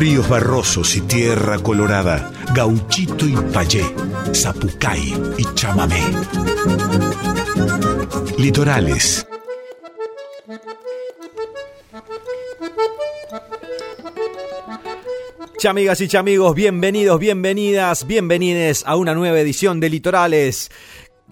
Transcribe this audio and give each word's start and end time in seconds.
ríos 0.00 0.30
barrosos 0.30 0.96
y 0.96 1.02
tierra 1.02 1.58
colorada, 1.58 2.32
gauchito 2.54 3.26
y 3.26 3.36
payé, 3.52 3.84
zapucay 4.34 5.12
y 5.36 5.44
chamamé. 5.54 6.00
Litorales. 8.38 9.26
Chamigas 15.58 16.00
y 16.00 16.08
chamigos, 16.08 16.54
bienvenidos, 16.54 17.20
bienvenidas, 17.20 18.06
bienvenides 18.06 18.84
a 18.86 18.96
una 18.96 19.12
nueva 19.12 19.38
edición 19.38 19.80
de 19.80 19.90
Litorales. 19.90 20.70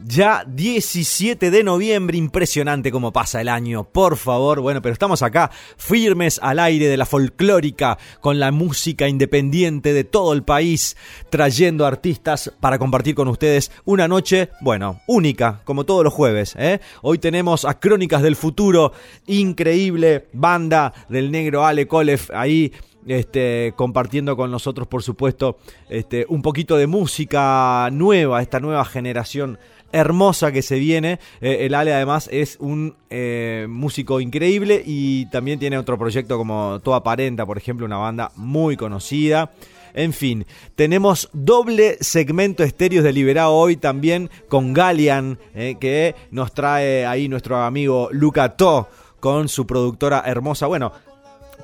Ya 0.05 0.45
17 0.47 1.51
de 1.51 1.65
noviembre, 1.65 2.17
impresionante 2.17 2.93
como 2.93 3.13
pasa 3.13 3.41
el 3.41 3.49
año, 3.49 3.83
por 3.85 4.17
favor. 4.17 4.61
Bueno, 4.61 4.81
pero 4.81 4.93
estamos 4.93 5.23
acá 5.23 5.51
firmes 5.77 6.39
al 6.41 6.61
aire 6.61 6.87
de 6.87 6.97
la 6.97 7.05
folclórica, 7.05 7.99
con 8.21 8.39
la 8.39 8.53
música 8.53 9.09
independiente 9.09 9.93
de 9.93 10.05
todo 10.05 10.33
el 10.35 10.45
país, 10.45 10.97
trayendo 11.31 11.85
artistas 11.85 12.53
para 12.61 12.79
compartir 12.79 13.17
con 13.17 13.27
ustedes 13.27 13.73
una 13.85 14.07
noche, 14.07 14.51
bueno, 14.61 15.01
única, 15.09 15.63
como 15.65 15.85
todos 15.85 16.05
los 16.05 16.15
jueves. 16.15 16.55
¿eh? 16.57 16.81
Hoy 17.03 17.19
tenemos 17.19 17.65
a 17.65 17.81
Crónicas 17.81 18.23
del 18.23 18.37
Futuro, 18.37 18.93
increíble 19.27 20.29
banda 20.33 20.93
del 21.09 21.33
negro 21.33 21.67
Ale 21.67 21.89
Kolef 21.89 22.31
ahí 22.33 22.73
este, 23.09 23.73
compartiendo 23.77 24.37
con 24.37 24.51
nosotros, 24.51 24.87
por 24.87 25.03
supuesto, 25.03 25.59
este, 25.89 26.27
un 26.29 26.43
poquito 26.43 26.77
de 26.77 26.87
música 26.87 27.89
nueva, 27.91 28.43
esta 28.43 28.61
nueva 28.61 28.85
generación 28.85 29.59
hermosa 29.93 30.53
que 30.53 30.63
se 30.63 30.79
viene. 30.79 31.19
Eh, 31.41 31.67
el 31.67 31.75
Ale 31.75 31.95
además 31.95 32.29
es 32.33 32.57
un 32.61 32.95
eh, 33.11 33.67
músico 33.69 34.21
increíble 34.21 34.83
y 34.85 35.27
también 35.27 35.59
tiene 35.59 35.79
otro 35.79 35.99
proyecto 35.99 36.37
como 36.37 36.81
Toda 36.81 36.99
Aparenta, 36.99 37.47
por 37.47 37.59
ejemplo, 37.59 37.87
una 37.87 37.97
banda 37.97 38.31
muy 38.37 38.77
conocida. 38.77 39.53
En 39.95 40.13
fin, 40.13 40.47
tenemos 40.75 41.29
doble 41.33 41.97
segmento 42.01 42.63
estéreos 42.63 43.05
de 43.05 43.13
Liberado 43.13 43.55
hoy 43.55 43.77
también 43.77 44.31
con 44.49 44.73
Galian, 44.73 45.39
eh, 45.55 45.77
que 45.81 46.15
nos 46.31 46.53
trae 46.53 47.07
ahí 47.07 47.29
nuestro 47.29 47.57
amigo 47.57 48.09
Luca 48.13 48.57
To 48.57 48.89
con 49.19 49.49
su 49.49 49.67
productora 49.67 50.23
hermosa. 50.27 50.67
Bueno, 50.67 50.93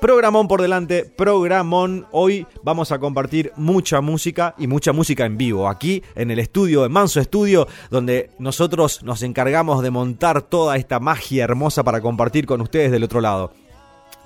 Programón 0.01 0.47
por 0.49 0.61
delante, 0.61 1.05
programón. 1.05 2.05
Hoy 2.11 2.45
vamos 2.63 2.91
a 2.91 2.99
compartir 2.99 3.53
mucha 3.55 4.01
música 4.01 4.53
y 4.57 4.67
mucha 4.67 4.91
música 4.91 5.25
en 5.25 5.37
vivo. 5.37 5.69
Aquí 5.69 6.03
en 6.15 6.31
el 6.31 6.39
estudio, 6.39 6.85
en 6.85 6.91
Manso 6.91 7.21
Estudio, 7.21 7.67
donde 7.89 8.29
nosotros 8.37 9.03
nos 9.03 9.23
encargamos 9.23 9.81
de 9.81 9.91
montar 9.91 10.41
toda 10.41 10.75
esta 10.75 10.99
magia 10.99 11.45
hermosa 11.45 11.83
para 11.83 12.01
compartir 12.01 12.45
con 12.45 12.59
ustedes 12.61 12.91
del 12.91 13.05
otro 13.05 13.21
lado. 13.21 13.53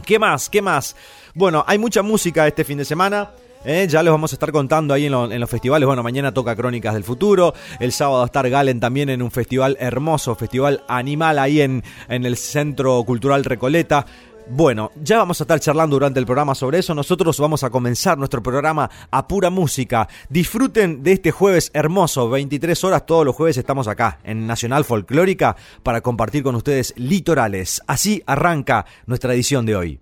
¿Qué 0.06 0.18
más? 0.18 0.50
¿Qué 0.50 0.62
más? 0.62 0.96
Bueno, 1.36 1.64
hay 1.68 1.78
mucha 1.78 2.02
música 2.02 2.48
este 2.48 2.64
fin 2.64 2.80
de 2.80 2.86
semana. 2.86 3.30
¿eh? 3.64 3.88
ya 3.90 4.02
les 4.02 4.12
vamos 4.12 4.32
a 4.32 4.36
estar 4.36 4.52
contando 4.52 4.94
ahí 4.94 5.06
en, 5.06 5.40
los 5.40 5.50
festivales. 5.50 5.86
Bueno, 5.86 6.02
mañana 6.02 6.34
toca 6.34 6.56
Crónicas 6.56 6.96
del 6.96 7.04
Futuro. 7.04 7.54
El 7.80 7.92
sábado 7.92 8.18
va 8.18 8.24
a 8.24 8.26
estar 8.26 8.50
Galen 8.50 8.80
también 8.80 9.10
en 9.10 9.22
un 9.22 9.30
festival 9.30 9.78
hermoso, 9.80 10.36
festival 10.36 10.84
animal 10.88 11.38
ahí 11.38 11.62
en, 11.62 11.84
en 12.08 12.26
el 12.26 12.38
Centro 12.38 13.04
Cultural 13.04 13.44
Recoleta. 13.44 14.06
Bueno, 14.52 14.92
ya 15.04 15.20
vamos 15.20 15.40
a 15.40 15.44
estar 15.44 15.60
charlando 15.60 15.96
durante 15.96 16.20
el 16.20 16.26
programa 16.26 16.56
sobre 16.56 16.80
eso. 16.80 16.96
Nosotros 16.96 17.40
vamos 17.40 17.64
a 17.64 17.70
comenzar 17.70 18.18
nuestro 18.18 18.42
programa 18.42 18.90
a 19.12 19.28
pura 19.28 19.52
música. 19.52 20.08
Disfruten 20.30 21.04
de 21.04 21.12
este 21.14 21.32
jueves 21.32 21.70
hermoso, 21.74 22.30
23 22.30 22.84
horas 22.84 23.06
todos 23.06 23.26
los 23.26 23.36
jueves 23.36 23.58
estamos 23.58 23.88
acá 23.88 24.20
en 24.24 24.48
Nacional 24.48 24.86
Folclórica 24.86 25.56
para 25.84 26.02
compartir 26.02 26.42
con 26.42 26.56
ustedes 26.56 26.96
litorales. 26.98 27.82
Así 27.86 28.24
arranca 28.26 28.86
nuestra 29.06 29.34
edición 29.36 29.68
de 29.68 29.76
hoy. 29.76 30.00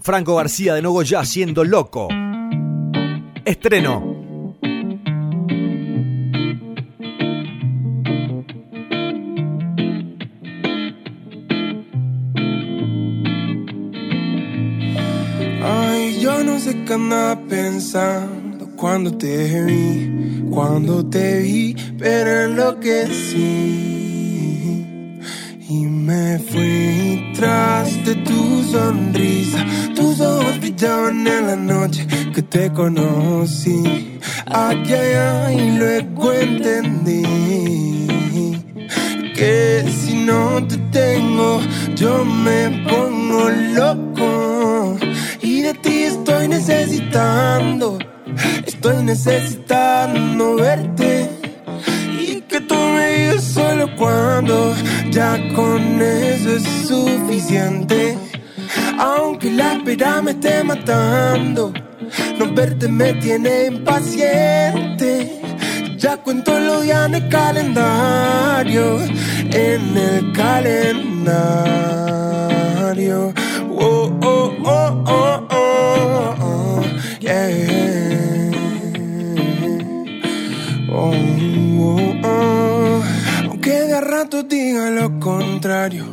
Franco 0.00 0.36
García 0.36 0.74
de 0.74 0.82
nuevo 0.82 1.02
ya 1.02 1.24
siendo 1.24 1.64
loco. 1.64 2.08
Estreno 3.46 4.17
sé 16.68 16.84
qué 16.84 16.92
andaba 16.92 17.36
pensando 17.48 18.68
cuando 18.76 19.10
te 19.16 19.64
vi, 19.64 20.48
cuando 20.50 21.04
te 21.06 21.40
vi, 21.40 21.74
pero 21.98 22.44
enloquecí. 22.44 23.38
Y 25.70 25.86
me 25.86 26.38
fui 26.38 27.32
tras 27.34 28.04
de 28.04 28.14
tu 28.16 28.62
sonrisa, 28.64 29.64
tus 29.94 30.20
ojos 30.20 30.60
brillaban 30.60 31.26
en 31.26 31.46
la 31.46 31.56
noche 31.56 32.06
que 32.34 32.42
te 32.42 32.70
conocí. 32.72 34.18
Aquí, 34.46 34.94
y 35.58 35.78
luego 35.78 36.32
entendí 36.32 37.22
que 39.34 39.84
si 40.00 40.14
no 40.24 40.66
te 40.66 40.76
tengo, 41.00 41.60
yo 41.94 42.24
me 42.24 42.84
pongo 42.88 43.48
loco. 43.74 44.47
De 45.68 45.74
ti 45.74 46.04
estoy 46.04 46.48
necesitando, 46.48 47.98
estoy 48.66 49.02
necesitando 49.02 50.56
verte. 50.56 51.28
Y 52.18 52.40
que 52.40 52.62
tú 52.62 52.74
me 52.74 53.06
digas 53.12 53.44
solo 53.44 53.94
cuando, 53.96 54.74
ya 55.10 55.36
con 55.54 56.00
eso 56.00 56.56
es 56.56 56.62
suficiente. 56.88 58.16
Aunque 58.98 59.50
la 59.50 59.74
espera 59.74 60.22
me 60.22 60.30
esté 60.30 60.64
matando, 60.64 61.74
no 62.38 62.54
verte 62.54 62.88
me 62.88 63.12
tiene 63.24 63.66
impaciente. 63.66 65.42
Ya 65.98 66.16
cuento 66.16 66.58
los 66.58 66.82
días 66.84 67.08
en 67.08 67.14
el 67.14 67.28
calendario, 67.28 69.00
en 69.52 69.98
el 69.98 70.32
calendario. 70.32 71.18
Oh, 73.80 74.10
oh, 74.22 74.56
oh, 74.64 75.04
oh, 75.06 75.47
Oh, 81.00 81.12
oh, 81.80 82.12
oh. 82.24 83.02
Aunque 83.44 83.70
de 83.70 84.00
rato 84.00 84.42
diga 84.42 84.90
lo 84.90 85.20
contrario. 85.20 86.04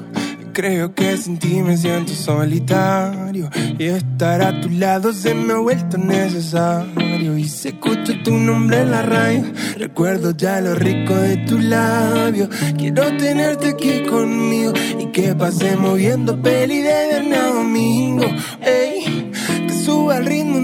Creo 0.53 0.93
que 0.93 1.17
sin 1.17 1.37
ti 1.37 1.61
me 1.63 1.75
siento 1.75 2.13
solitario 2.13 3.49
y 3.77 3.85
estar 3.87 4.41
a 4.41 4.61
tu 4.61 4.69
lado 4.69 5.11
se 5.11 5.33
me 5.33 5.53
ha 5.53 5.57
vuelto 5.57 5.97
necesario. 5.97 7.35
Y 7.35 7.45
se 7.45 7.69
escucha 7.69 8.13
tu 8.23 8.37
nombre 8.37 8.81
en 8.81 8.91
la 8.91 9.01
radio, 9.01 9.43
recuerdo 9.75 10.31
ya 10.31 10.61
lo 10.61 10.75
rico 10.75 11.15
de 11.15 11.37
tu 11.47 11.57
labio. 11.57 12.47
Quiero 12.77 13.03
tenerte 13.17 13.69
aquí 13.69 14.03
conmigo 14.03 14.71
y 14.99 15.07
que 15.07 15.35
pasemos 15.35 15.97
viendo 15.97 16.39
peli 16.41 16.77
de 16.77 17.07
viernes 17.07 17.53
domingo. 17.53 18.25
Ey, 18.61 19.31
que 19.67 19.73
suba 19.83 20.19
el 20.19 20.25
ritmo 20.25 20.54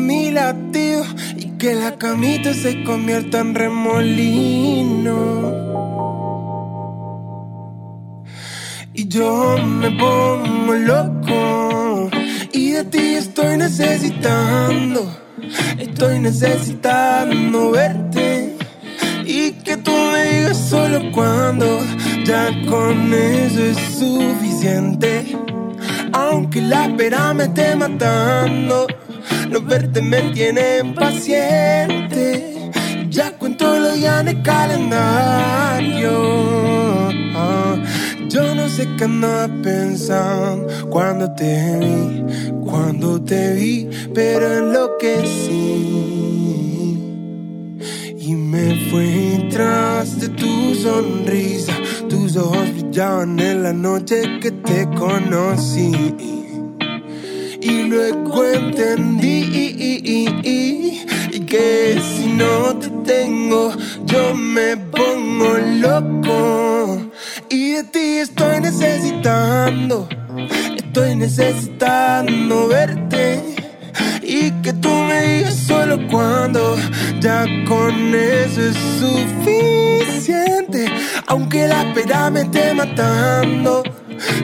que 1.61 1.75
la 1.75 1.95
camita 1.95 2.55
se 2.55 2.83
convierta 2.83 3.39
en 3.39 3.53
remolino. 3.53 5.21
y 8.95 9.07
yo 9.07 9.57
me 9.59 9.91
pongo 9.91 10.73
loco 10.73 12.09
y 12.51 12.71
de 12.71 12.83
ti 12.85 13.13
estoy 13.13 13.57
necesitando, 13.57 15.07
estoy 15.77 16.17
necesitando 16.17 17.69
verte 17.69 18.57
y 19.23 19.51
que 19.63 19.77
tú 19.77 19.91
me 19.91 20.23
digas 20.23 20.57
solo 20.57 21.11
cuando 21.11 21.79
ya 22.25 22.49
con 22.67 23.13
eso 23.13 23.63
es 23.63 23.77
suficiente. 23.99 25.37
Aunque 26.11 26.59
la 26.59 26.85
espera 26.85 27.35
me 27.35 27.43
esté 27.43 27.75
matando, 27.75 28.87
no 29.51 29.61
verte 29.61 30.01
me 30.01 30.21
tiene 30.31 30.79
impaciente. 30.79 32.71
Ya 33.09 33.37
cuento 33.37 33.77
los 33.77 33.95
días 33.95 34.21
en 34.21 34.29
el 34.29 34.41
calendario. 34.41 36.11
Ah, 37.35 37.75
yo 38.29 38.55
no 38.55 38.69
sé 38.69 38.87
qué 38.97 39.03
andaba 39.03 39.49
pensando 39.61 40.89
cuando 40.89 41.33
te 41.33 41.77
vi, 41.79 42.23
cuando 42.63 43.21
te 43.21 43.53
vi, 43.53 43.89
pero 44.13 44.57
enloquecí. 44.59 45.97
Y 48.17 48.33
me 48.33 48.89
fui 48.89 49.49
tras 49.49 50.17
de 50.21 50.29
tu 50.29 50.75
sonrisa, 50.75 51.73
tus 52.07 52.37
ojos 52.37 52.73
brillaban 52.73 53.37
en 53.39 53.63
la 53.63 53.73
noche 53.73 54.39
que 54.39 54.51
te 54.51 54.87
conocí. 54.97 56.40
Y 57.61 57.83
luego 57.83 58.45
entendí 58.45 59.41
y 61.33 61.39
que 61.51 62.01
si 62.15 62.27
no 62.27 62.75
te 62.77 62.89
tengo, 63.05 63.71
yo 64.05 64.33
me 64.33 64.77
pongo 64.77 65.57
loco. 65.57 67.11
Y 67.49 67.73
de 67.73 67.83
ti 67.83 68.19
estoy 68.19 68.61
necesitando, 68.61 70.07
estoy 70.77 71.15
necesitando 71.15 72.67
verte. 72.67 73.43
Y 74.23 74.51
que 74.61 74.71
tú 74.73 74.89
me 74.89 75.21
digas 75.21 75.57
solo 75.67 75.97
cuando, 76.09 76.77
ya 77.19 77.45
con 77.67 78.15
eso 78.15 78.61
es 78.61 78.77
suficiente. 78.99 80.85
Aunque 81.27 81.67
la 81.67 81.83
espera 81.83 82.29
me 82.29 82.41
esté 82.41 82.73
matando, 82.73 83.83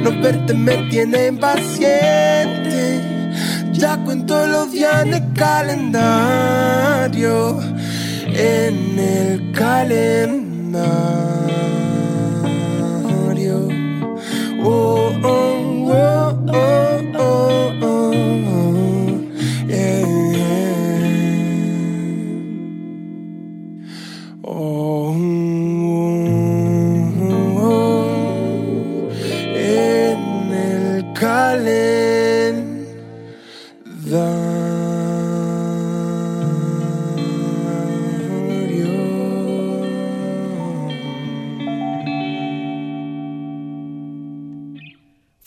no 0.01 0.11
verte 0.21 0.53
me 0.53 0.77
tiene 0.89 1.27
impaciente. 1.27 3.01
Ya 3.73 3.97
cuento 4.03 4.47
los 4.47 4.71
días 4.71 5.03
en 5.05 5.13
el 5.13 5.33
calendario, 5.33 6.49
en 8.27 8.99
el 8.99 9.51
calendario. 9.51 10.47
Oh, 14.63 15.11
oh, 15.23 15.66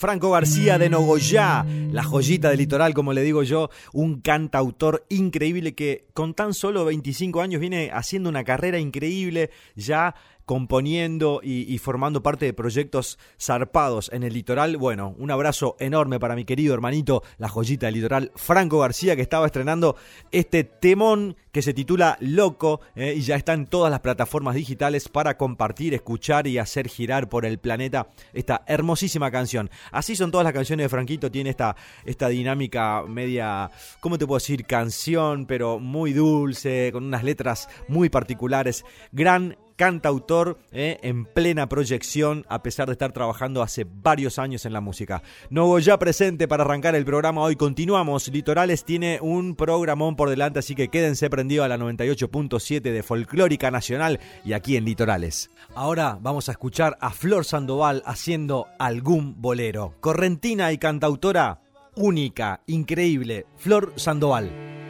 Franco 0.01 0.31
García 0.31 0.79
de 0.79 0.89
Nogoyá, 0.89 1.63
la 1.91 2.01
joyita 2.01 2.49
del 2.49 2.57
litoral, 2.57 2.95
como 2.95 3.13
le 3.13 3.21
digo 3.21 3.43
yo, 3.43 3.69
un 3.93 4.19
cantautor 4.19 5.05
increíble 5.09 5.75
que 5.75 6.07
con 6.15 6.33
tan 6.33 6.55
solo 6.55 6.85
25 6.85 7.39
años 7.39 7.61
viene 7.61 7.91
haciendo 7.93 8.27
una 8.27 8.43
carrera 8.43 8.79
increíble, 8.79 9.51
ya 9.75 10.15
componiendo 10.45 11.41
y, 11.43 11.77
formando 11.77 12.21
parte 12.21 12.45
de 12.45 12.53
proyectos 12.53 13.17
zarpados 13.39 14.09
en 14.13 14.23
el 14.23 14.33
litoral. 14.33 14.77
Bueno, 14.77 15.15
un 15.17 15.31
abrazo 15.31 15.75
enorme 15.79 16.19
para 16.19 16.35
mi 16.35 16.45
querido 16.45 16.73
hermanito, 16.73 17.23
la 17.37 17.49
joyita 17.49 17.87
del 17.87 17.95
litoral, 17.95 18.31
Franco 18.35 18.79
García, 18.79 19.15
que 19.15 19.21
estaba 19.21 19.45
estrenando 19.45 19.95
este 20.31 20.63
temón 20.63 21.35
que 21.51 21.61
se 21.61 21.73
titula 21.73 22.17
Loco 22.21 22.81
eh, 22.95 23.13
y 23.17 23.21
ya 23.21 23.35
está 23.35 23.53
en 23.53 23.65
todas 23.65 23.91
las 23.91 23.99
plataformas 23.99 24.55
digitales 24.55 25.09
para 25.09 25.37
compartir, 25.37 25.93
escuchar 25.93 26.47
y 26.47 26.57
hacer 26.57 26.87
girar 26.87 27.29
por 27.29 27.45
el 27.45 27.59
planeta 27.59 28.07
esta 28.33 28.63
hermosísima 28.67 29.31
canción. 29.31 29.69
Así 29.91 30.15
son 30.15 30.31
todas 30.31 30.45
las 30.45 30.53
canciones 30.53 30.85
de 30.85 30.89
Franquito, 30.89 31.31
tiene 31.31 31.49
esta, 31.49 31.75
esta 32.05 32.29
dinámica 32.29 33.03
media, 33.07 33.69
¿cómo 33.99 34.17
te 34.17 34.25
puedo 34.25 34.39
decir? 34.39 34.65
Canción, 34.65 35.45
pero 35.45 35.79
muy 35.79 36.13
dulce, 36.13 36.89
con 36.91 37.03
unas 37.03 37.23
letras 37.23 37.69
muy 37.87 38.09
particulares. 38.09 38.85
Gran 39.11 39.57
cantautor 39.81 40.59
eh, 40.71 40.99
en 41.01 41.25
plena 41.25 41.67
proyección 41.67 42.45
a 42.49 42.61
pesar 42.61 42.85
de 42.85 42.91
estar 42.91 43.13
trabajando 43.13 43.63
hace 43.63 43.83
varios 43.83 44.37
años 44.37 44.67
en 44.67 44.73
la 44.73 44.79
música. 44.79 45.23
Novo 45.49 45.79
ya 45.79 45.97
presente 45.97 46.47
para 46.47 46.63
arrancar 46.63 46.93
el 46.93 47.03
programa 47.03 47.41
hoy. 47.41 47.55
Continuamos. 47.55 48.27
Litorales 48.27 48.85
tiene 48.85 49.17
un 49.23 49.55
programón 49.55 50.15
por 50.15 50.29
delante, 50.29 50.59
así 50.59 50.75
que 50.75 50.89
quédense 50.89 51.31
prendidos 51.31 51.65
a 51.65 51.67
la 51.67 51.79
98.7 51.79 52.79
de 52.79 53.01
Folclórica 53.01 53.71
Nacional 53.71 54.19
y 54.45 54.53
aquí 54.53 54.77
en 54.77 54.85
Litorales. 54.85 55.49
Ahora 55.73 56.19
vamos 56.21 56.47
a 56.47 56.51
escuchar 56.51 56.95
a 57.01 57.09
Flor 57.09 57.43
Sandoval 57.43 58.03
haciendo 58.05 58.67
algún 58.77 59.41
bolero. 59.41 59.95
Correntina 59.99 60.71
y 60.71 60.77
cantautora 60.77 61.59
única, 61.95 62.61
increíble. 62.67 63.47
Flor 63.57 63.93
Sandoval. 63.95 64.80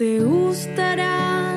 Te 0.00 0.18
gustarán 0.18 1.49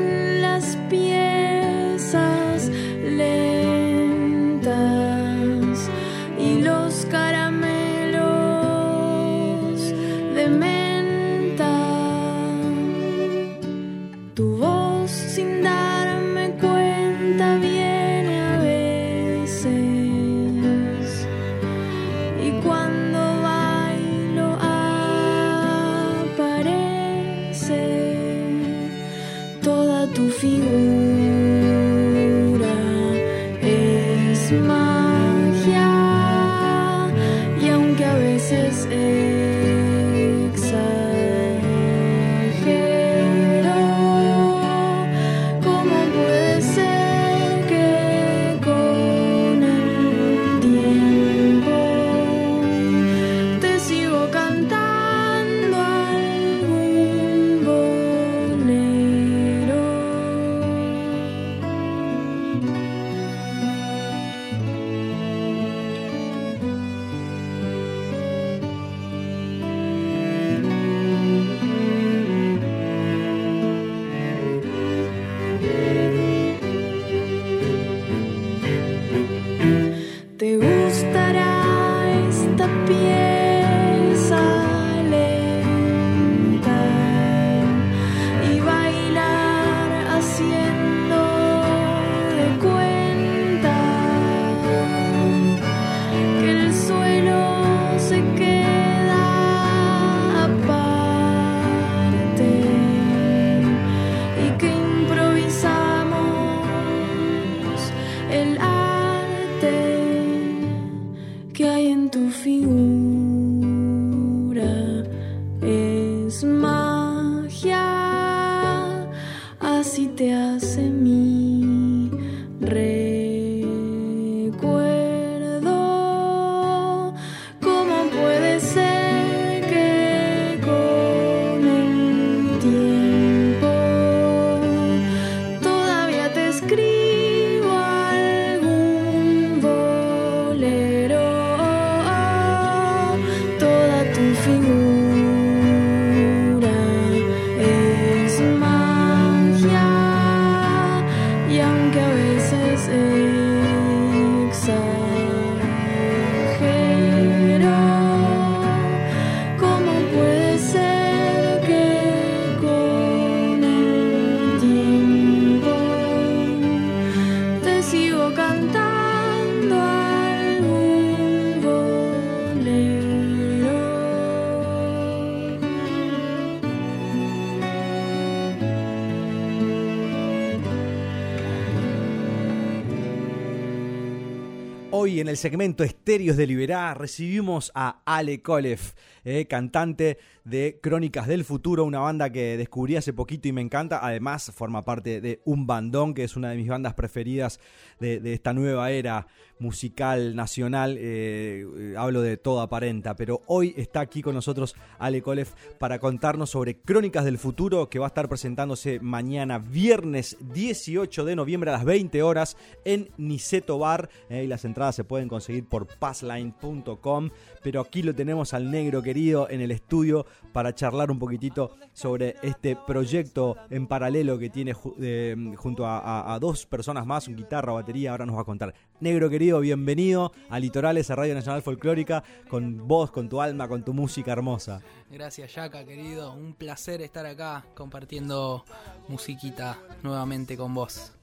el 185.33 185.37
segmento 185.37 185.83
Estéreos 185.83 186.37
de 186.37 186.45
Liberá 186.45 186.93
recibimos 186.93 187.71
a 187.73 188.03
Ale 188.05 188.43
Kolef, 188.43 188.93
eh, 189.25 189.47
cantante 189.47 190.19
de 190.43 190.79
Crónicas 190.81 191.27
del 191.27 191.45
Futuro, 191.45 191.85
una 191.85 191.99
banda 191.99 192.29
que 192.29 192.57
descubrí 192.57 192.95
hace 192.95 193.13
poquito 193.13 193.47
y 193.47 193.53
me 193.53 193.61
encanta. 193.61 194.05
Además, 194.05 194.51
forma 194.53 194.83
parte 194.83 195.21
de 195.21 195.41
Un 195.45 195.65
Bandón, 195.65 196.13
que 196.13 196.23
es 196.23 196.35
una 196.35 196.49
de 196.49 196.57
mis 196.57 196.67
bandas 196.67 196.93
preferidas 196.93 197.59
de, 197.99 198.33
esta 198.33 198.53
nueva 198.53 198.91
era 198.91 199.27
musical 199.59 200.35
nacional. 200.35 200.97
Eh, 200.99 201.95
hablo 201.97 202.21
de 202.21 202.35
toda 202.37 202.63
aparenta, 202.63 203.15
pero 203.15 203.41
hoy 203.47 203.73
está 203.77 204.01
aquí 204.01 204.21
con 204.21 204.35
nosotros 204.35 204.75
Ale 204.99 205.21
Kolef 205.21 205.53
para 205.77 205.99
contarnos 205.99 206.49
sobre 206.49 206.77
Crónicas 206.77 207.23
del 207.23 207.37
Futuro, 207.37 207.89
que 207.89 207.99
va 207.99 208.07
a 208.07 208.09
estar 208.09 208.27
presentándose 208.27 208.99
mañana, 208.99 209.59
viernes 209.59 210.37
18 210.53 211.23
de 211.23 211.35
noviembre 211.35 211.69
a 211.69 211.73
las 211.73 211.85
20 211.85 212.21
horas 212.23 212.57
en 212.83 213.09
Niceto 213.17 213.79
Bar. 213.79 214.09
eh, 214.29 214.43
y 214.43 214.47
las 214.47 214.65
entradas 214.65 214.95
se 214.95 215.05
pueden 215.05 215.29
conseguir 215.29 215.65
por 215.65 215.87
passline.com. 215.87 217.29
Pero 217.61 217.79
aquí 217.79 218.03
lo 218.03 218.13
tenemos 218.13 218.53
al 218.53 218.69
negro 218.69 219.01
querido 219.01 219.49
en 219.49 219.61
el 219.61 219.71
estudio 219.71 220.25
para 220.51 220.73
charlar 220.73 221.11
un 221.11 221.19
poquitito 221.19 221.75
sobre 221.93 222.35
este 222.41 222.75
proyecto 222.75 223.55
en 223.69 223.87
paralelo 223.87 224.37
que 224.37 224.49
tiene 224.49 224.73
eh, 224.99 225.35
junto 225.57 225.85
a 225.85 226.37
dos 226.39 226.65
personas 226.65 227.05
más, 227.05 227.27
un 227.27 227.35
guitarra, 227.35 227.73
batería. 227.73 228.11
Ahora 228.11 228.25
nos 228.25 228.35
va 228.35 228.41
a 228.41 228.45
contar. 228.45 228.73
Negro 228.99 229.29
querido, 229.29 229.59
bienvenido 229.59 230.31
a 230.49 230.59
Litorales, 230.59 231.11
a 231.11 231.15
Radio 231.15 231.33
Nacional 231.33 231.61
Folclórica, 231.61 232.23
con 232.47 232.87
vos, 232.87 233.11
con 233.11 233.27
tu 233.27 233.41
alma, 233.41 233.67
con 233.67 233.83
tu 233.83 233.93
música 233.93 234.31
hermosa. 234.31 234.81
Gracias, 235.11 235.53
Yaka, 235.55 235.83
querido. 235.83 236.33
Un 236.33 236.53
placer 236.53 237.01
estar 237.01 237.25
acá 237.25 237.65
compartiendo 237.75 238.63
musiquita 239.09 239.77
nuevamente 240.03 240.55
con 240.55 240.73
vos. 240.73 241.13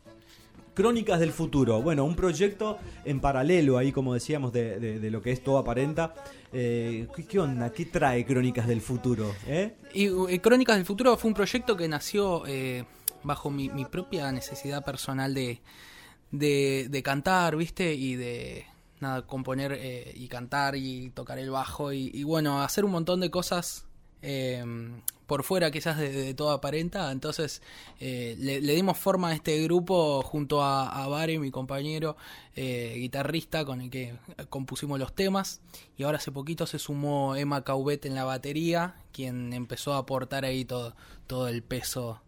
Crónicas 0.75 1.21
del 1.21 1.33
Futuro, 1.33 1.83
bueno, 1.83 2.05
un 2.05 2.15
proyecto 2.15 2.79
en 3.05 3.21
paralelo 3.21 3.77
ahí, 3.79 3.93
como 3.93 4.15
decíamos, 4.15 4.53
de, 4.53 4.99
lo 5.11 5.21
que 5.21 5.33
es 5.33 5.43
todo 5.43 5.59
aparenta. 5.59 6.15
Eh, 6.53 7.09
¿qué, 7.29 7.39
onda? 7.39 7.71
¿Qué 7.73 7.87
trae 7.87 8.25
Crónicas 8.25 8.67
del 8.67 8.81
Futuro? 8.81 9.35
¿Eh? 9.47 9.77
Y 9.95 10.07
eh, 10.07 10.41
Crónicas 10.41 10.77
del 10.77 10.87
Futuro 10.87 11.17
fue 11.17 11.29
un 11.29 11.35
proyecto 11.35 11.77
que 11.77 11.89
nació 11.89 12.47
eh, 12.47 12.85
bajo 13.23 13.51
mi, 13.51 13.69
propia 13.87 14.31
necesidad 14.33 14.85
personal 14.85 15.35
de, 15.35 17.03
cantar, 17.03 17.57
¿viste? 17.57 17.95
Y 17.95 18.15
de 18.15 18.67
nada, 19.01 19.27
componer 19.27 19.79
y 20.15 20.29
cantar 20.29 20.77
y 20.77 21.11
tocar 21.11 21.39
el 21.39 21.51
bajo 21.51 21.93
y, 21.93 22.11
y 22.15 22.23
bueno, 22.23 22.63
hacer 22.63 22.85
un 22.85 22.93
montón 22.93 23.21
de 23.21 23.31
cosas 23.31 23.87
por 25.31 25.45
fuera 25.45 25.71
quizás 25.71 25.97
de, 25.97 26.11
de 26.11 26.35
toda 26.35 26.55
aparenta. 26.55 27.13
Entonces 27.13 27.63
eh, 28.01 28.35
le, 28.37 28.61
dimos 28.61 28.99
forma 28.99 29.29
a 29.29 29.33
este 29.33 29.63
grupo 29.63 30.23
junto 30.23 30.61
a, 30.61 31.07
Vare, 31.07 31.39
mi 31.39 31.53
compañero 31.53 32.17
eh, 32.57 32.97
guitarrista 32.97 33.65
con 33.65 33.81
el 33.81 33.91
que 33.91 34.17
compusimos 34.49 34.99
los 34.99 35.15
temas. 35.15 35.61
Y 35.97 36.03
ahora 36.03 36.19
hace 36.19 36.33
poquito 36.33 36.67
se 36.67 36.81
sumó 36.81 37.37
Emma 37.37 37.63
Caubet 37.63 38.07
en 38.07 38.17
la 38.17 38.25
batería, 38.25 38.97
quien 39.13 39.53
empezó 39.53 39.95
a 39.95 39.99
aportar 39.99 40.45
ahí 40.45 40.65
todo, 40.65 40.97
todo 41.29 41.47
el 41.47 41.63
peso, 41.63 42.21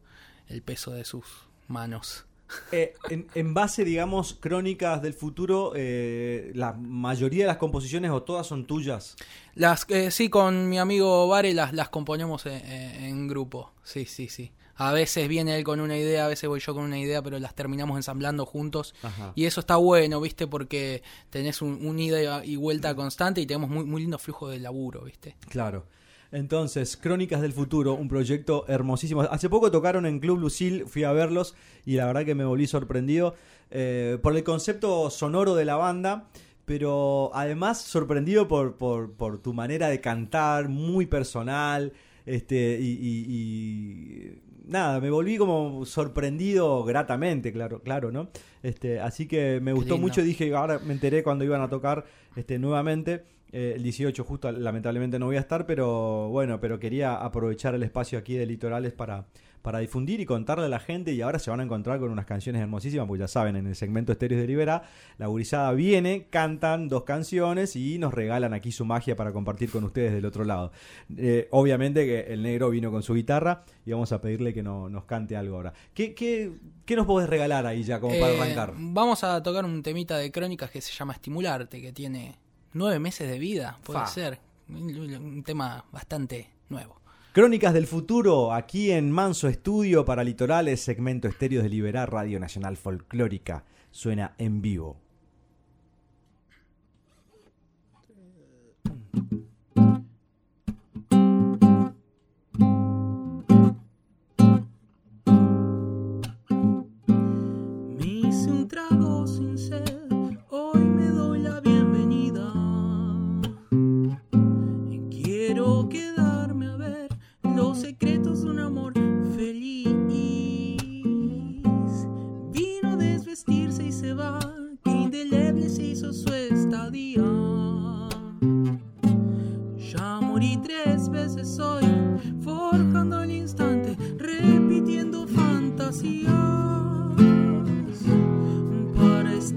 el 0.46 0.62
peso 0.62 0.92
de 0.92 1.04
sus 1.04 1.24
manos. 1.66 2.24
Eh, 2.70 2.94
en, 3.10 3.26
en 3.34 3.54
base, 3.54 3.84
digamos, 3.84 4.34
Crónicas 4.34 5.02
del 5.02 5.14
Futuro, 5.14 5.72
eh, 5.74 6.52
la 6.54 6.72
mayoría 6.72 7.44
de 7.44 7.48
las 7.48 7.58
composiciones 7.58 8.10
o 8.10 8.22
todas 8.22 8.46
son 8.46 8.66
tuyas. 8.66 9.16
Las 9.54 9.86
eh, 9.88 10.10
sí, 10.10 10.28
con 10.28 10.68
mi 10.68 10.78
amigo 10.78 11.28
Vare 11.28 11.54
las, 11.54 11.72
las 11.72 11.88
componemos 11.88 12.46
en, 12.46 12.64
en 12.64 13.28
grupo. 13.28 13.72
Sí, 13.82 14.06
sí, 14.06 14.28
sí. 14.28 14.52
A 14.76 14.92
veces 14.92 15.28
viene 15.28 15.56
él 15.56 15.64
con 15.64 15.80
una 15.80 15.96
idea, 15.96 16.24
a 16.24 16.28
veces 16.28 16.48
voy 16.48 16.58
yo 16.60 16.74
con 16.74 16.84
una 16.84 16.98
idea, 16.98 17.22
pero 17.22 17.38
las 17.38 17.54
terminamos 17.54 17.96
ensamblando 17.96 18.46
juntos. 18.46 18.94
Ajá. 19.02 19.32
Y 19.34 19.44
eso 19.44 19.60
está 19.60 19.76
bueno, 19.76 20.20
¿viste? 20.20 20.46
Porque 20.46 21.02
tenés 21.30 21.62
un, 21.62 21.86
un 21.86 21.98
ida 21.98 22.44
y 22.44 22.56
vuelta 22.56 22.94
constante 22.94 23.40
y 23.40 23.46
tenemos 23.46 23.68
muy, 23.68 23.84
muy 23.84 24.00
lindo 24.00 24.18
flujo 24.18 24.48
de 24.48 24.58
laburo, 24.58 25.02
¿viste? 25.02 25.36
Claro. 25.48 25.86
Entonces, 26.32 26.96
Crónicas 26.96 27.40
del 27.42 27.52
Futuro, 27.52 27.94
un 27.94 28.08
proyecto 28.08 28.64
hermosísimo. 28.66 29.20
Hace 29.22 29.48
poco 29.50 29.70
tocaron 29.70 30.06
en 30.06 30.18
Club 30.18 30.38
Lucil, 30.40 30.84
fui 30.86 31.04
a 31.04 31.12
verlos 31.12 31.54
y 31.84 31.92
la 31.96 32.06
verdad 32.06 32.24
que 32.24 32.34
me 32.34 32.44
volví 32.44 32.66
sorprendido 32.66 33.34
eh, 33.70 34.18
por 34.22 34.34
el 34.34 34.42
concepto 34.42 35.10
sonoro 35.10 35.54
de 35.54 35.66
la 35.66 35.76
banda, 35.76 36.28
pero 36.64 37.30
además 37.34 37.82
sorprendido 37.82 38.48
por, 38.48 38.76
por, 38.76 39.12
por 39.12 39.42
tu 39.42 39.52
manera 39.52 39.88
de 39.88 40.00
cantar, 40.00 40.68
muy 40.68 41.06
personal. 41.06 41.92
Este, 42.24 42.78
y, 42.80 42.86
y- 42.92 43.26
y 43.28 44.42
nada, 44.66 45.00
me 45.00 45.10
volví 45.10 45.36
como 45.36 45.84
sorprendido 45.84 46.84
gratamente, 46.84 47.52
claro, 47.52 47.82
claro, 47.82 48.10
¿no? 48.12 48.30
Este, 48.62 49.00
así 49.00 49.26
que 49.26 49.58
me 49.60 49.72
gustó 49.72 49.94
lindo. 49.94 50.06
mucho, 50.08 50.22
dije, 50.22 50.54
ahora 50.54 50.78
me 50.78 50.92
enteré 50.94 51.22
cuando 51.22 51.44
iban 51.44 51.60
a 51.60 51.68
tocar 51.68 52.04
este, 52.36 52.58
nuevamente. 52.58 53.24
Eh, 53.52 53.74
el 53.76 53.82
18 53.82 54.24
justo 54.24 54.50
lamentablemente 54.50 55.18
no 55.18 55.26
voy 55.26 55.36
a 55.36 55.40
estar, 55.40 55.66
pero 55.66 56.28
bueno, 56.30 56.58
pero 56.60 56.78
quería 56.78 57.16
aprovechar 57.16 57.74
el 57.74 57.82
espacio 57.82 58.18
aquí 58.18 58.34
de 58.34 58.46
Litorales 58.46 58.92
para, 58.94 59.26
para 59.60 59.78
difundir 59.80 60.20
y 60.20 60.24
contarle 60.24 60.64
a 60.64 60.68
la 60.70 60.80
gente 60.80 61.12
y 61.12 61.20
ahora 61.20 61.38
se 61.38 61.50
van 61.50 61.60
a 61.60 61.62
encontrar 61.62 62.00
con 62.00 62.10
unas 62.10 62.24
canciones 62.24 62.62
hermosísimas, 62.62 63.06
pues 63.06 63.20
ya 63.20 63.28
saben, 63.28 63.54
en 63.56 63.66
el 63.66 63.76
segmento 63.76 64.10
Estéreos 64.10 64.40
de 64.40 64.46
Libera, 64.48 64.84
la 65.18 65.26
gurizada 65.26 65.70
viene, 65.72 66.28
cantan 66.30 66.88
dos 66.88 67.04
canciones 67.04 67.76
y 67.76 67.98
nos 67.98 68.14
regalan 68.14 68.54
aquí 68.54 68.72
su 68.72 68.84
magia 68.86 69.16
para 69.16 69.32
compartir 69.32 69.70
con 69.70 69.84
ustedes 69.84 70.12
del 70.14 70.24
otro 70.24 70.44
lado. 70.44 70.72
Eh, 71.16 71.46
obviamente 71.50 72.06
que 72.06 72.32
el 72.32 72.42
negro 72.42 72.70
vino 72.70 72.90
con 72.90 73.02
su 73.02 73.12
guitarra 73.14 73.64
y 73.84 73.92
vamos 73.92 74.12
a 74.12 74.20
pedirle 74.22 74.54
que 74.54 74.62
no- 74.62 74.88
nos 74.88 75.04
cante 75.04 75.36
algo 75.36 75.56
ahora. 75.56 75.74
¿Qué, 75.92 76.14
qué, 76.14 76.52
qué 76.86 76.96
nos 76.96 77.06
podés 77.06 77.28
regalar 77.28 77.66
ahí 77.66 77.82
ya 77.82 78.00
como 78.00 78.18
para 78.18 78.32
Eh, 78.32 78.40
arrancar? 78.40 78.72
Vamos 78.78 79.22
a 79.24 79.42
tocar 79.42 79.64
un 79.66 79.82
temita 79.82 80.16
de 80.16 80.32
crónicas 80.32 80.70
que 80.70 80.80
se 80.80 80.92
llama 80.92 81.12
Estimularte, 81.12 81.80
que 81.82 81.92
tiene 81.92 82.34
nueve 82.72 82.98
meses 82.98 83.28
de 83.28 83.38
vida, 83.38 83.78
puede 83.84 84.00
Fa. 84.00 84.06
ser. 84.06 84.40
Un 84.68 84.96
un 84.96 85.42
tema 85.42 85.84
bastante 85.92 86.50
nuevo. 86.68 87.02
Crónicas 87.32 87.72
del 87.72 87.86
futuro, 87.86 88.52
aquí 88.52 88.90
en 88.90 89.10
Manso 89.10 89.48
Estudio 89.48 90.04
para 90.04 90.22
Litorales, 90.22 90.80
segmento 90.80 91.28
Estéreos 91.28 91.62
de 91.62 91.70
Liberar, 91.70 92.12
Radio 92.12 92.38
Nacional 92.38 92.76
Folclórica. 92.76 93.64
Suena 93.90 94.34
en 94.36 94.60
vivo. 94.60 95.00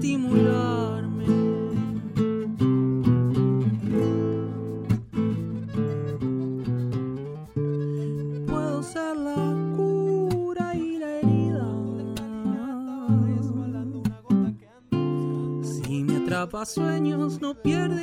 Estimularme. 0.06 1.26
Puedo 8.46 8.82
ser 8.82 9.16
la 9.16 9.54
cura 9.76 10.74
y 10.76 10.98
la 10.98 11.10
herida. 11.18 11.68
Si 15.62 16.04
me 16.04 16.16
atrapa 16.18 16.64
sueños, 16.64 17.40
no 17.40 17.54
pierde 17.54 17.95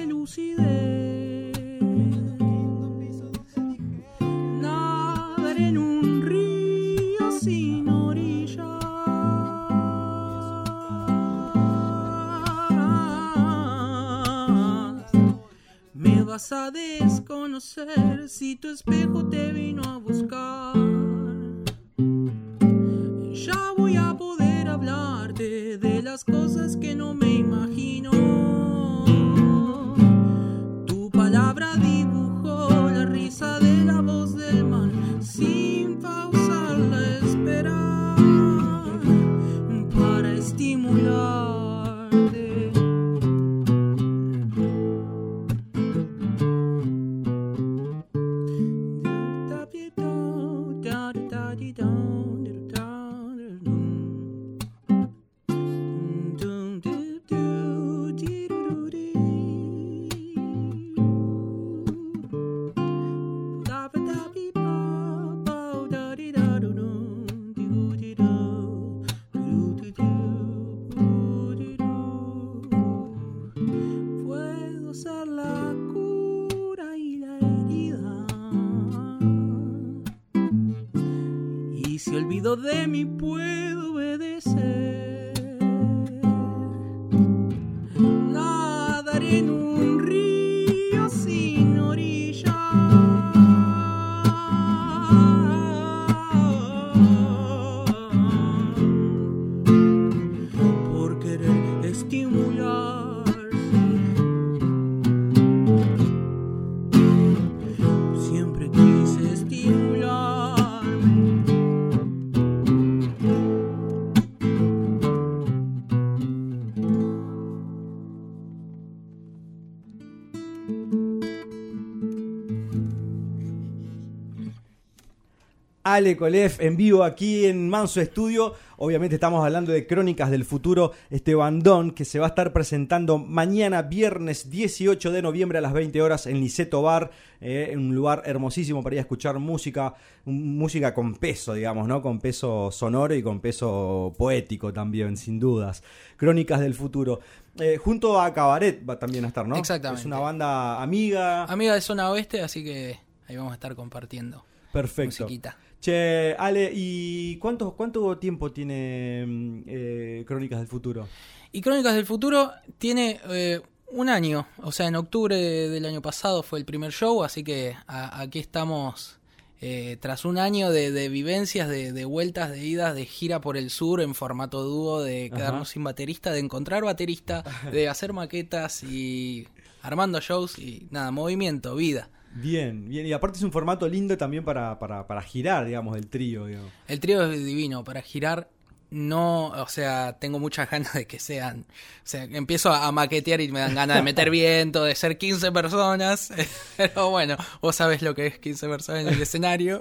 Ale 125.94 126.18
Colef 126.18 126.60
en 126.60 126.76
vivo 126.76 127.04
aquí 127.04 127.46
en 127.46 127.70
Manso 127.70 128.02
Estudio. 128.02 128.56
Obviamente 128.78 129.14
estamos 129.14 129.46
hablando 129.46 129.72
de 129.72 129.86
Crónicas 129.86 130.32
del 130.32 130.44
Futuro, 130.44 130.92
este 131.12 131.36
bandón 131.36 131.92
que 131.92 132.04
se 132.04 132.18
va 132.18 132.26
a 132.26 132.30
estar 132.30 132.52
presentando 132.52 133.20
mañana 133.20 133.84
viernes 133.84 134.50
18 134.50 135.12
de 135.12 135.22
noviembre 135.22 135.60
a 135.60 135.62
las 135.62 135.72
20 135.72 136.02
horas 136.02 136.26
en 136.26 136.40
Liceto 136.40 136.82
Bar, 136.82 137.12
eh, 137.42 137.70
en 137.74 137.80
un 137.80 137.94
lugar 137.94 138.24
hermosísimo 138.26 138.82
para 138.82 138.96
ir 138.96 139.00
a 139.00 139.02
escuchar 139.02 139.38
música, 139.38 139.94
música 140.26 140.96
con 140.96 141.14
peso, 141.14 141.54
digamos, 141.54 141.88
¿no? 141.88 142.02
Con 142.02 142.20
peso 142.20 142.72
sonoro 142.72 143.14
y 143.14 143.22
con 143.22 143.40
peso 143.40 144.16
poético 144.18 144.74
también, 144.74 145.16
sin 145.16 145.40
dudas. 145.40 145.84
Crónicas 146.18 146.60
del 146.60 146.74
Futuro. 146.74 147.20
Eh, 147.60 147.78
junto 147.78 148.20
a 148.20 148.34
Cabaret 148.34 148.82
va 148.90 148.98
también 148.98 149.26
a 149.26 149.28
estar, 149.28 149.48
¿no? 149.48 149.58
Exactamente. 149.58 150.02
Es 150.02 150.08
una 150.08 150.18
banda 150.18 150.82
amiga. 150.82 151.44
Amiga 151.44 151.76
de 151.76 151.82
zona 151.82 152.10
oeste, 152.10 152.42
así 152.42 152.64
que 152.64 153.00
ahí 153.28 153.36
vamos 153.36 153.52
a 153.52 153.54
estar 153.54 153.76
compartiendo 153.76 154.44
Perfecto. 154.72 155.26
musiquita. 155.26 155.56
Che, 155.84 156.34
Ale, 156.40 156.72
¿y 156.74 157.36
cuánto, 157.40 157.74
cuánto 157.74 158.18
tiempo 158.18 158.54
tiene 158.54 159.26
mm, 159.28 159.62
eh, 159.68 160.24
Crónicas 160.26 160.60
del 160.60 160.68
Futuro? 160.70 161.10
Y 161.52 161.60
Crónicas 161.60 161.94
del 161.94 162.06
Futuro 162.06 162.52
tiene 162.78 163.20
eh, 163.30 163.60
un 163.92 164.08
año, 164.08 164.48
o 164.62 164.72
sea, 164.72 164.88
en 164.88 164.96
octubre 164.96 165.36
del 165.36 165.86
año 165.86 166.02
pasado 166.02 166.42
fue 166.42 166.60
el 166.60 166.64
primer 166.64 166.94
show, 166.94 167.22
así 167.26 167.44
que 167.44 167.76
a- 167.86 168.22
aquí 168.22 168.40
estamos 168.40 169.20
eh, 169.60 169.98
tras 170.00 170.24
un 170.24 170.38
año 170.38 170.70
de, 170.72 170.90
de 170.92 171.10
vivencias, 171.10 171.68
de, 171.68 171.92
de 171.92 172.06
vueltas, 172.06 172.52
de 172.52 172.66
idas, 172.66 172.96
de 172.96 173.06
gira 173.06 173.42
por 173.42 173.58
el 173.58 173.70
sur 173.70 174.00
en 174.00 174.16
formato 174.16 174.64
dúo, 174.64 175.02
de 175.04 175.26
Ajá. 175.28 175.36
quedarnos 175.36 175.68
sin 175.68 175.84
baterista, 175.84 176.32
de 176.32 176.40
encontrar 176.40 176.84
baterista, 176.86 177.44
de 177.74 177.90
hacer 177.90 178.14
maquetas 178.14 178.84
y 178.86 179.50
armando 179.82 180.22
shows 180.22 180.58
y 180.60 180.88
nada, 180.92 181.12
movimiento, 181.12 181.76
vida. 181.76 182.10
Bien, 182.36 182.88
bien. 182.90 183.06
Y 183.06 183.14
aparte 183.14 183.38
es 183.38 183.44
un 183.44 183.52
formato 183.52 183.88
lindo 183.88 184.18
también 184.18 184.44
para, 184.44 184.80
para, 184.80 185.06
para 185.08 185.22
girar, 185.22 185.66
digamos, 185.66 185.98
el 185.98 186.08
trío. 186.08 186.46
digamos. 186.46 186.72
El 186.88 187.00
trío 187.00 187.32
es 187.32 187.44
divino 187.44 187.84
para 187.84 188.02
girar. 188.02 188.50
No, 188.94 189.48
o 189.48 189.68
sea, 189.68 190.18
tengo 190.20 190.38
muchas 190.38 190.70
ganas 190.72 190.94
de 190.94 191.08
que 191.08 191.20
sean. 191.20 191.62
O 191.62 192.04
sea, 192.04 192.26
empiezo 192.26 192.72
a, 192.72 192.92
maquetear 192.92 193.42
y 193.42 193.52
me 193.52 193.60
dan 193.60 193.74
ganas 193.74 193.98
de 193.98 194.04
meter 194.04 194.30
viento, 194.30 194.84
de 194.84 194.94
ser 194.94 195.18
15 195.18 195.52
personas. 195.52 196.32
Pero 196.78 197.10
bueno, 197.10 197.36
vos 197.60 197.76
sabés 197.76 198.04
lo 198.04 198.14
que 198.14 198.28
es 198.28 198.38
15 198.38 198.68
personas 198.68 199.02
en 199.02 199.14
el 199.14 199.22
escenario. 199.22 199.80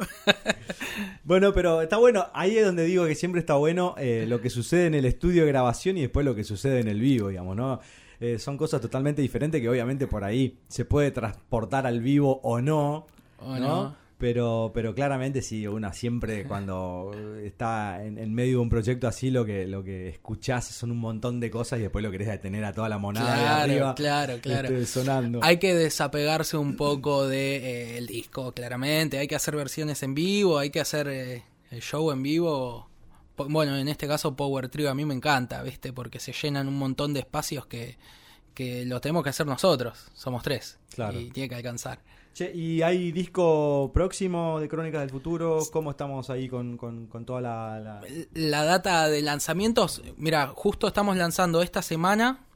Bueno, 1.25 1.53
pero 1.55 1.83
está 1.83 1.97
bueno. 1.97 2.27
Ahí 2.35 2.57
es 2.57 2.65
donde 2.65 2.85
digo 2.85 3.07
que 3.07 3.15
siempre 3.15 3.41
está 3.41 3.55
bueno 3.55 3.95
eh, 3.99 4.25
lo 4.27 4.41
que 4.41 4.51
sucede 4.51 4.87
en 4.87 4.95
el 4.95 5.05
estudio 5.05 5.43
de 5.43 5.49
grabación 5.49 5.97
y 5.97 6.03
después 6.03 6.27
lo 6.27 6.35
que 6.35 6.45
sucede 6.45 6.81
en 6.81 6.89
el 6.89 7.01
vivo, 7.01 7.29
digamos, 7.29 7.57
¿no? 7.57 7.81
Eh, 8.23 8.39
son 8.39 8.57
cosas 8.57 8.81
totalmente 8.81 9.21
diferentes 9.21 9.61
que 9.61 9.69
obviamente 9.69 10.07
por 10.07 10.23
ahí 10.23 10.57
se 10.69 10.85
puede 10.85 11.11
transportar 11.11 11.87
al 11.89 12.01
vivo 12.01 12.39
o 12.45 12.61
no, 12.61 13.07
O 13.39 13.57
¿no? 13.57 13.59
no. 13.59 14.03
Pero, 14.17 14.71
pero 14.73 14.95
claramente 14.95 15.43
sí, 15.43 15.67
una 15.67 15.93
siempre 15.93 16.45
cuando 16.45 17.11
está 17.43 18.05
en, 18.05 18.19
en 18.19 18.33
medio 18.33 18.59
de 18.59 18.63
un 18.63 18.69
proyecto 18.69 19.09
así, 19.09 19.33
lo 19.33 19.45
que, 19.45 19.67
lo 19.67 19.83
que 19.83 20.09
escuchás 20.11 20.65
son 20.67 20.93
un 20.93 20.99
montón 20.99 21.41
de 21.41 21.51
cosas 21.51 21.81
y 21.81 21.83
después 21.83 22.05
lo 22.05 22.13
querés 22.13 22.29
detener 22.29 22.65
a 22.65 22.73
toda 22.73 22.89
la 22.89 22.99
monada 22.99 23.35
de 23.35 23.41
Claro, 23.43 23.63
arriba. 23.73 23.95
claro, 23.97 24.39
claro. 24.41 24.69
este, 24.69 24.87
sonando. 24.87 25.41
Hay 25.43 25.57
que 25.57 25.75
desapegarse 25.75 26.57
un 26.57 26.77
poco 26.77 27.27
de 27.27 27.57
eh, 27.57 27.99
el 27.99 28.07
disco, 28.07 28.53
claramente. 28.53 29.19
Hay 29.19 29.27
que 29.27 29.35
hacer 29.35 29.57
versiones 29.57 30.01
en 30.05 30.15
vivo, 30.15 30.57
hay 30.61 30.71
que 30.71 30.79
hacer 30.79 31.09
eh, 31.09 31.43
el 31.73 31.81
show 31.83 32.13
en 32.13 32.23
vivo. 32.23 32.89
Bueno, 33.37 33.77
en 33.77 33.89
este 33.89 34.07
caso 34.07 34.35
Power 34.37 34.69
Trio 34.69 34.91
a 34.91 34.95
mí 34.95 35.05
me 35.05 35.15
encanta, 35.15 35.63
¿viste? 35.63 35.93
Porque 35.93 36.21
se 36.21 36.33
llenan 36.33 36.69
un 36.69 36.79
montón 36.79 37.13
de 37.15 37.21
espacios 37.21 37.67
que, 37.67 37.97
que 38.55 38.85
los 38.85 39.01
tenemos 39.01 39.23
que 39.25 39.31
hacer 39.31 39.47
nosotros. 39.47 40.11
Somos 40.15 40.43
tres. 40.43 40.79
Claro. 40.95 41.19
Y 41.19 41.31
tiene 41.31 41.49
que 41.49 41.55
alcanzar. 41.57 41.99
Che, 42.35 42.51
¿y 42.55 42.81
hay 42.83 43.13
disco 43.13 43.91
próximo 43.93 44.59
de 44.59 44.67
Crónicas 44.69 45.01
del 45.03 45.11
Futuro? 45.11 45.61
¿Cómo 45.71 45.91
estamos 45.91 46.31
ahí 46.31 46.49
con, 46.49 46.77
con- 46.79 47.07
con 47.07 47.25
toda 47.27 47.41
la, 47.43 47.79
la- 47.81 48.01
La 48.33 48.65
data 48.65 49.09
de 49.09 49.21
lanzamientos, 49.23 50.03
mira, 50.17 50.49
justo 50.55 50.87
estamos 50.87 51.17
lanzando 51.17 51.61
esta 51.63 51.83
semana 51.83 52.47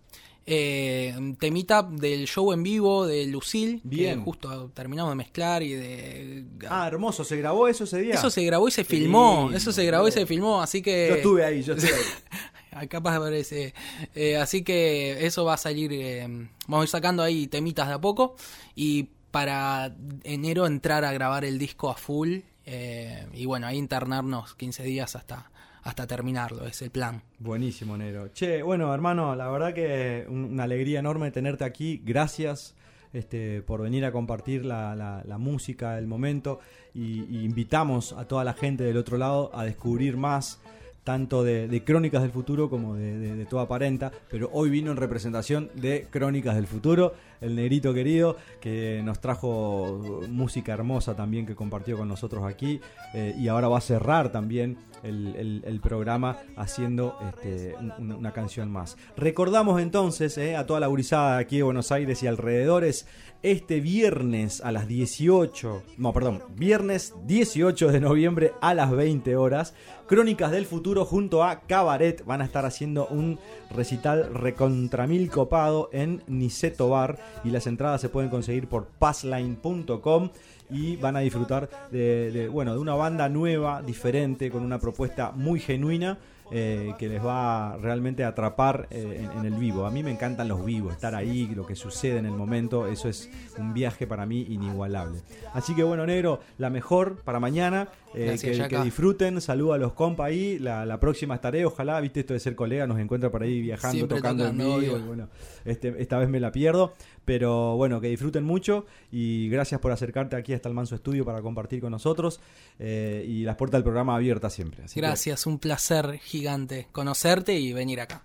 eh, 0.46 1.14
temita 1.40 1.82
del 1.82 2.26
show 2.26 2.52
en 2.52 2.62
vivo 2.62 3.06
de 3.06 3.26
Lucille, 3.26 3.80
Bien. 3.82 4.18
que 4.20 4.24
justo 4.24 4.70
terminamos 4.72 5.10
de 5.10 5.16
mezclar 5.16 5.62
y 5.62 5.72
de... 5.72 6.44
Ah, 6.68 6.86
hermoso, 6.86 7.24
¿se 7.24 7.36
grabó 7.36 7.66
eso 7.68 7.84
ese 7.84 7.98
día? 7.98 8.14
Eso 8.14 8.30
se 8.30 8.44
grabó 8.44 8.68
y 8.68 8.70
se 8.70 8.84
filmó, 8.84 9.42
lindo, 9.44 9.56
eso 9.56 9.72
se 9.72 9.84
grabó 9.84 10.06
y 10.08 10.12
se 10.12 10.24
filmó, 10.26 10.62
así 10.62 10.82
que... 10.82 11.08
Yo 11.08 11.14
estuve 11.16 11.44
ahí, 11.44 11.62
yo 11.62 11.74
estuve 11.74 11.92
ahí. 11.94 12.02
Ah, 12.78 12.86
Capaz 12.88 13.16
aparece. 13.16 13.72
Eh, 14.14 14.36
así 14.36 14.62
que 14.62 15.24
eso 15.24 15.46
va 15.46 15.54
a 15.54 15.56
salir. 15.56 15.90
eh, 15.94 16.26
vamos 16.66 16.82
a 16.82 16.84
ir 16.84 16.88
sacando 16.90 17.22
ahí 17.22 17.46
temitas 17.46 17.88
de 17.88 17.94
a 17.94 17.98
poco. 18.02 18.36
Y 18.74 19.04
para 19.30 19.96
enero 20.24 20.66
entrar 20.66 21.02
a 21.06 21.10
grabar 21.12 21.46
el 21.46 21.58
disco 21.58 21.88
a 21.88 21.94
full. 21.96 22.40
eh, 22.66 23.26
y 23.32 23.46
bueno, 23.46 23.66
ahí 23.66 23.78
internarnos 23.78 24.54
15 24.56 24.82
días 24.82 25.16
hasta, 25.16 25.50
hasta 25.86 26.06
terminarlo. 26.06 26.66
Es 26.66 26.82
el 26.82 26.90
plan. 26.90 27.22
Buenísimo, 27.38 27.96
Nero. 27.96 28.28
Che, 28.34 28.62
bueno, 28.62 28.92
hermano, 28.92 29.34
la 29.36 29.48
verdad 29.48 29.72
que 29.72 30.26
un- 30.28 30.44
una 30.52 30.64
alegría 30.64 30.98
enorme 30.98 31.30
tenerte 31.30 31.64
aquí. 31.64 32.02
Gracias 32.04 32.74
este, 33.12 33.62
por 33.62 33.80
venir 33.80 34.04
a 34.04 34.12
compartir 34.12 34.64
la, 34.64 35.24
música, 35.38 35.96
el 35.98 36.06
momento. 36.06 36.58
Y, 36.94 37.44
invitamos 37.44 38.12
a 38.12 38.26
toda 38.26 38.42
la 38.44 38.52
gente 38.54 38.84
del 38.84 38.96
otro 38.96 39.16
lado 39.16 39.50
a 39.54 39.64
descubrir 39.64 40.16
más 40.16 40.60
tanto 41.04 41.44
de, 41.44 41.82
Crónicas 41.84 42.20
del 42.22 42.32
Futuro 42.32 42.68
como 42.68 42.96
de, 42.96 43.16
de- 43.18 43.36
de 43.36 43.46
Toda 43.46 43.68
Parenta, 43.68 44.10
pero 44.28 44.50
hoy 44.52 44.70
vino 44.70 44.90
en 44.90 44.96
representación 44.96 45.70
de 45.74 46.08
Crónicas 46.10 46.56
del 46.56 46.66
Futuro, 46.66 47.14
el 47.40 47.54
negrito 47.56 47.92
querido, 47.94 48.36
que 48.60 49.00
nos 49.04 49.20
trajo 49.20 50.00
música 50.28 50.72
hermosa 50.72 51.14
también 51.14 51.46
que 51.46 51.54
compartió 51.54 51.96
con 51.96 52.08
nosotros 52.08 52.44
aquí, 52.44 52.80
eh, 53.14 53.34
y 53.38 53.48
ahora 53.48 53.68
va 53.68 53.78
a 53.78 53.82
cerrar 53.82 54.30
también 54.32 54.78
el, 55.02 55.80
programa 55.82 56.38
haciendo 56.56 57.16
este, 57.28 57.74
un- 57.98 58.12
una, 58.12 58.32
canción 58.32 58.70
más. 58.70 58.96
Recordamos 59.16 59.80
entonces 59.80 60.36
eh, 60.38 60.56
a 60.56 60.66
toda 60.66 60.80
la 60.80 60.88
gurizada 60.88 61.38
aquí 61.38 61.58
de 61.58 61.62
Buenos 61.62 61.92
Aires 61.92 62.22
y 62.22 62.26
alrededores, 62.26 63.06
este 63.42 63.80
viernes 63.80 64.60
a 64.62 64.72
las 64.72 64.88
18, 64.88 65.82
no, 65.98 66.12
perdón, 66.12 66.42
viernes 66.56 67.14
18 67.26 67.92
de 67.92 68.00
noviembre 68.00 68.52
a 68.60 68.74
las 68.74 68.90
20 68.90 69.36
horas, 69.36 69.74
Crónicas 70.08 70.50
del 70.50 70.66
Futuro 70.66 71.04
junto 71.04 71.44
a 71.44 71.60
Cabaret 71.60 72.24
van 72.24 72.40
a 72.40 72.44
estar 72.44 72.64
haciendo 72.64 73.06
un 73.08 73.38
recital 73.70 74.32
recontramil 74.34 75.30
copado 75.30 75.88
en 75.92 76.22
Niceto 76.26 76.88
Bar 76.88 77.18
y 77.44 77.50
las 77.50 77.66
entradas 77.66 78.00
se 78.00 78.08
pueden 78.08 78.30
conseguir 78.30 78.68
por 78.68 78.86
passline.com 78.86 80.30
y 80.70 80.96
van 80.96 81.16
a 81.16 81.20
disfrutar 81.20 81.68
de, 81.90 82.30
de, 82.32 82.48
bueno, 82.48 82.72
de 82.72 82.78
una 82.78 82.94
banda 82.94 83.28
nueva, 83.28 83.82
diferente, 83.82 84.50
con 84.50 84.62
una 84.62 84.78
propuesta 84.78 85.32
muy 85.32 85.60
genuina 85.60 86.18
eh, 86.52 86.94
que 86.96 87.08
les 87.08 87.24
va 87.24 87.76
realmente 87.78 88.22
a 88.22 88.28
atrapar 88.28 88.86
eh, 88.92 89.28
en, 89.32 89.40
en 89.40 89.52
el 89.52 89.58
vivo. 89.58 89.84
A 89.84 89.90
mí 89.90 90.04
me 90.04 90.12
encantan 90.12 90.46
los 90.46 90.64
vivos, 90.64 90.92
estar 90.92 91.12
ahí, 91.16 91.52
lo 91.56 91.66
que 91.66 91.74
sucede 91.74 92.18
en 92.18 92.26
el 92.26 92.32
momento, 92.32 92.86
eso 92.86 93.08
es 93.08 93.28
un 93.58 93.74
viaje 93.74 94.06
para 94.06 94.26
mí 94.26 94.46
inigualable. 94.48 95.22
Así 95.54 95.74
que 95.74 95.82
bueno, 95.82 96.06
negro, 96.06 96.38
la 96.58 96.70
mejor 96.70 97.16
para 97.24 97.40
mañana, 97.40 97.88
eh, 98.14 98.26
Gracias, 98.26 98.68
que, 98.68 98.78
disfruten, 98.78 99.40
saluda 99.40 99.74
a 99.74 99.78
los 99.78 99.92
compas 99.92 100.28
ahí, 100.28 100.60
la, 100.60 100.86
la 100.86 101.00
próxima 101.00 101.34
estaré, 101.34 101.66
ojalá, 101.66 102.00
viste 102.00 102.20
esto 102.20 102.32
de 102.32 102.38
ser 102.38 102.54
colega, 102.54 102.86
nos 102.86 103.00
encuentra 103.00 103.28
por 103.28 103.42
ahí 103.42 103.60
viajando, 103.60 103.96
Siempre 103.96 104.16
tocando 104.18 104.46
en 104.46 104.56
vivo, 104.56 104.80
y 104.80 104.88
bueno, 105.00 105.28
este, 105.64 106.00
esta 106.00 106.16
vez 106.18 106.28
me 106.28 106.38
la 106.38 106.52
pierdo, 106.52 106.92
pero 107.26 107.76
bueno, 107.76 108.00
que 108.00 108.08
disfruten 108.08 108.44
mucho 108.44 108.86
y 109.12 109.50
gracias 109.50 109.80
por 109.80 109.92
acercarte 109.92 110.36
aquí 110.36 110.54
hasta 110.54 110.68
el 110.68 110.74
Manso 110.74 110.94
Estudio 110.94 111.24
para 111.24 111.42
compartir 111.42 111.80
con 111.80 111.90
nosotros 111.90 112.40
eh, 112.78 113.26
y 113.28 113.42
las 113.42 113.56
puertas 113.56 113.78
del 113.78 113.84
programa 113.84 114.14
abiertas 114.14 114.54
siempre. 114.54 114.84
Gracias, 114.94 115.44
un 115.44 115.58
placer 115.58 116.18
gigante 116.18 116.86
conocerte 116.92 117.58
y 117.58 117.72
venir 117.72 118.00
acá. 118.00 118.22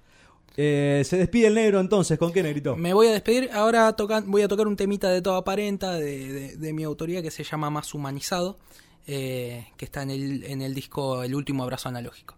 Eh, 0.56 1.02
se 1.06 1.18
despide 1.18 1.48
el 1.48 1.56
negro 1.56 1.80
entonces, 1.80 2.20
¿con 2.20 2.32
qué 2.32 2.44
negrito? 2.44 2.76
Me 2.76 2.94
voy 2.94 3.08
a 3.08 3.12
despedir, 3.12 3.50
ahora 3.54 3.96
voy 4.26 4.42
a 4.44 4.48
tocar 4.48 4.68
un 4.68 4.76
temita 4.76 5.10
de 5.10 5.22
toda 5.22 5.38
aparenta, 5.38 5.94
de, 5.94 6.58
de, 6.58 6.74
mi 6.74 6.84
autoría 6.84 7.22
que 7.22 7.32
se 7.32 7.44
llama 7.44 7.70
Más 7.70 7.94
Humanizado, 7.94 8.60
eh, 9.08 9.68
que 9.78 9.86
está 9.86 10.04
en 10.04 10.12
el, 10.12 10.44
en 10.44 10.62
el 10.62 10.76
disco 10.76 11.24
El 11.24 11.34
Último 11.36 11.64
Abrazo 11.64 11.90
Analógico. 11.90 12.36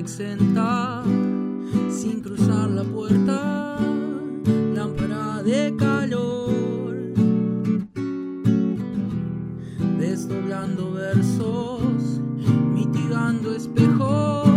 exenta 0.00 1.02
sin 1.90 2.22
cruzar 2.22 2.70
la 2.70 2.84
puerta, 2.84 3.76
lámpara 4.74 5.42
de 5.42 5.76
calor, 5.76 6.96
desdoblando 9.98 10.92
versos, 10.92 12.18
mitigando 12.72 13.54
espejos. 13.54 14.49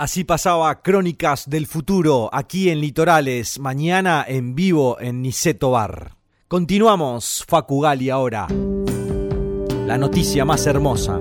Así 0.00 0.24
pasaba 0.24 0.80
Crónicas 0.80 1.50
del 1.50 1.66
Futuro 1.66 2.30
aquí 2.32 2.70
en 2.70 2.80
Litorales, 2.80 3.58
mañana 3.58 4.24
en 4.26 4.54
vivo 4.54 4.98
en 4.98 5.20
Niceto 5.20 5.72
Bar. 5.72 6.16
Continuamos, 6.48 7.44
Facugali 7.46 8.08
ahora. 8.08 8.46
La 9.84 9.98
noticia 9.98 10.46
más 10.46 10.66
hermosa. 10.66 11.20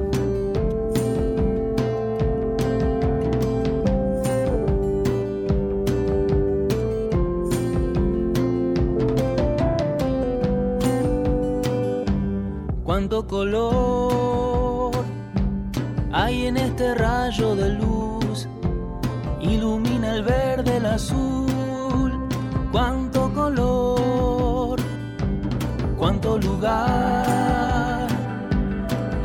lugar. 26.59 28.07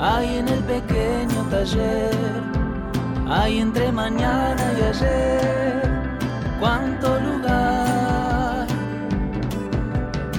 Hay 0.00 0.38
en 0.38 0.48
el 0.48 0.62
pequeño 0.64 1.42
taller, 1.50 2.14
hay 3.28 3.58
entre 3.58 3.90
mañana 3.90 4.62
y 4.78 4.82
ayer, 4.82 5.82
cuánto 6.60 7.18
lugar. 7.20 8.66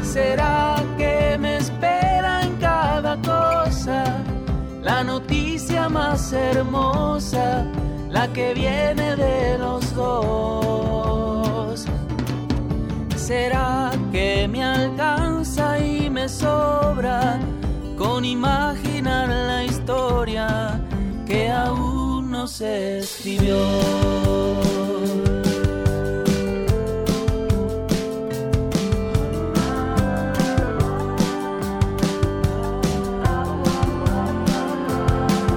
Será 0.03 0.75
que 0.97 1.37
me 1.39 1.57
espera 1.57 2.43
en 2.43 2.55
cada 2.57 3.17
cosa 3.21 4.03
la 4.81 5.03
noticia 5.03 5.89
más 5.89 6.31
hermosa, 6.31 7.65
la 8.09 8.27
que 8.31 8.53
viene 8.53 9.15
de 9.15 9.57
los 9.57 9.93
dos. 9.93 11.85
Será 13.17 13.91
que 14.11 14.47
me 14.47 14.63
alcanza 14.63 15.14
sobra 16.27 17.39
con 17.97 18.25
imaginar 18.25 19.29
la 19.29 19.63
historia 19.63 20.81
que 21.25 21.49
aún 21.49 22.31
no 22.31 22.47
se 22.47 22.99
escribió. 22.99 23.57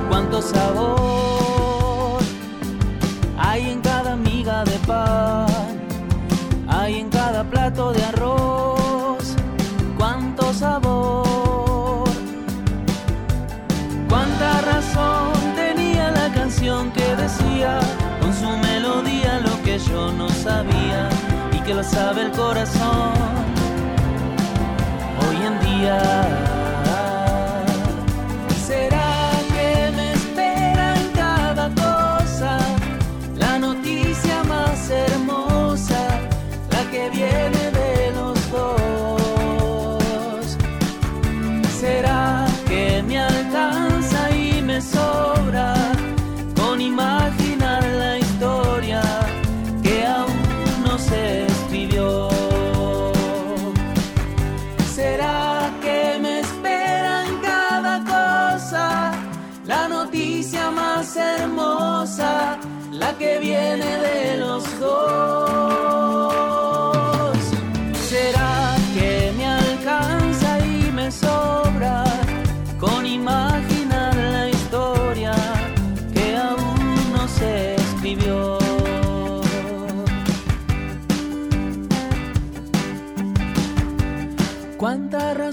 Cuánto 0.09 0.43
sabor 0.43 0.98
lo 21.79 21.85
sabe 21.85 22.23
el 22.23 22.33
corazón. 22.33 23.13
Hoy 25.23 25.37
en 25.47 25.61
día 25.61 26.28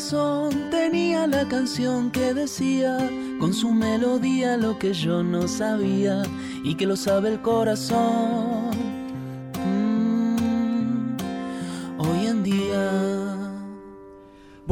razón 0.05 0.69
tenía 0.69 1.25
la 1.25 1.47
canción 1.47 2.11
que 2.11 2.35
decía 2.35 2.95
con 3.39 3.51
su 3.55 3.71
melodía 3.71 4.55
lo 4.55 4.77
que 4.77 4.93
yo 4.93 5.23
no 5.23 5.47
sabía 5.47 6.21
y 6.63 6.75
que 6.75 6.85
lo 6.85 6.95
sabe 6.95 7.29
el 7.29 7.41
corazón. 7.41 8.84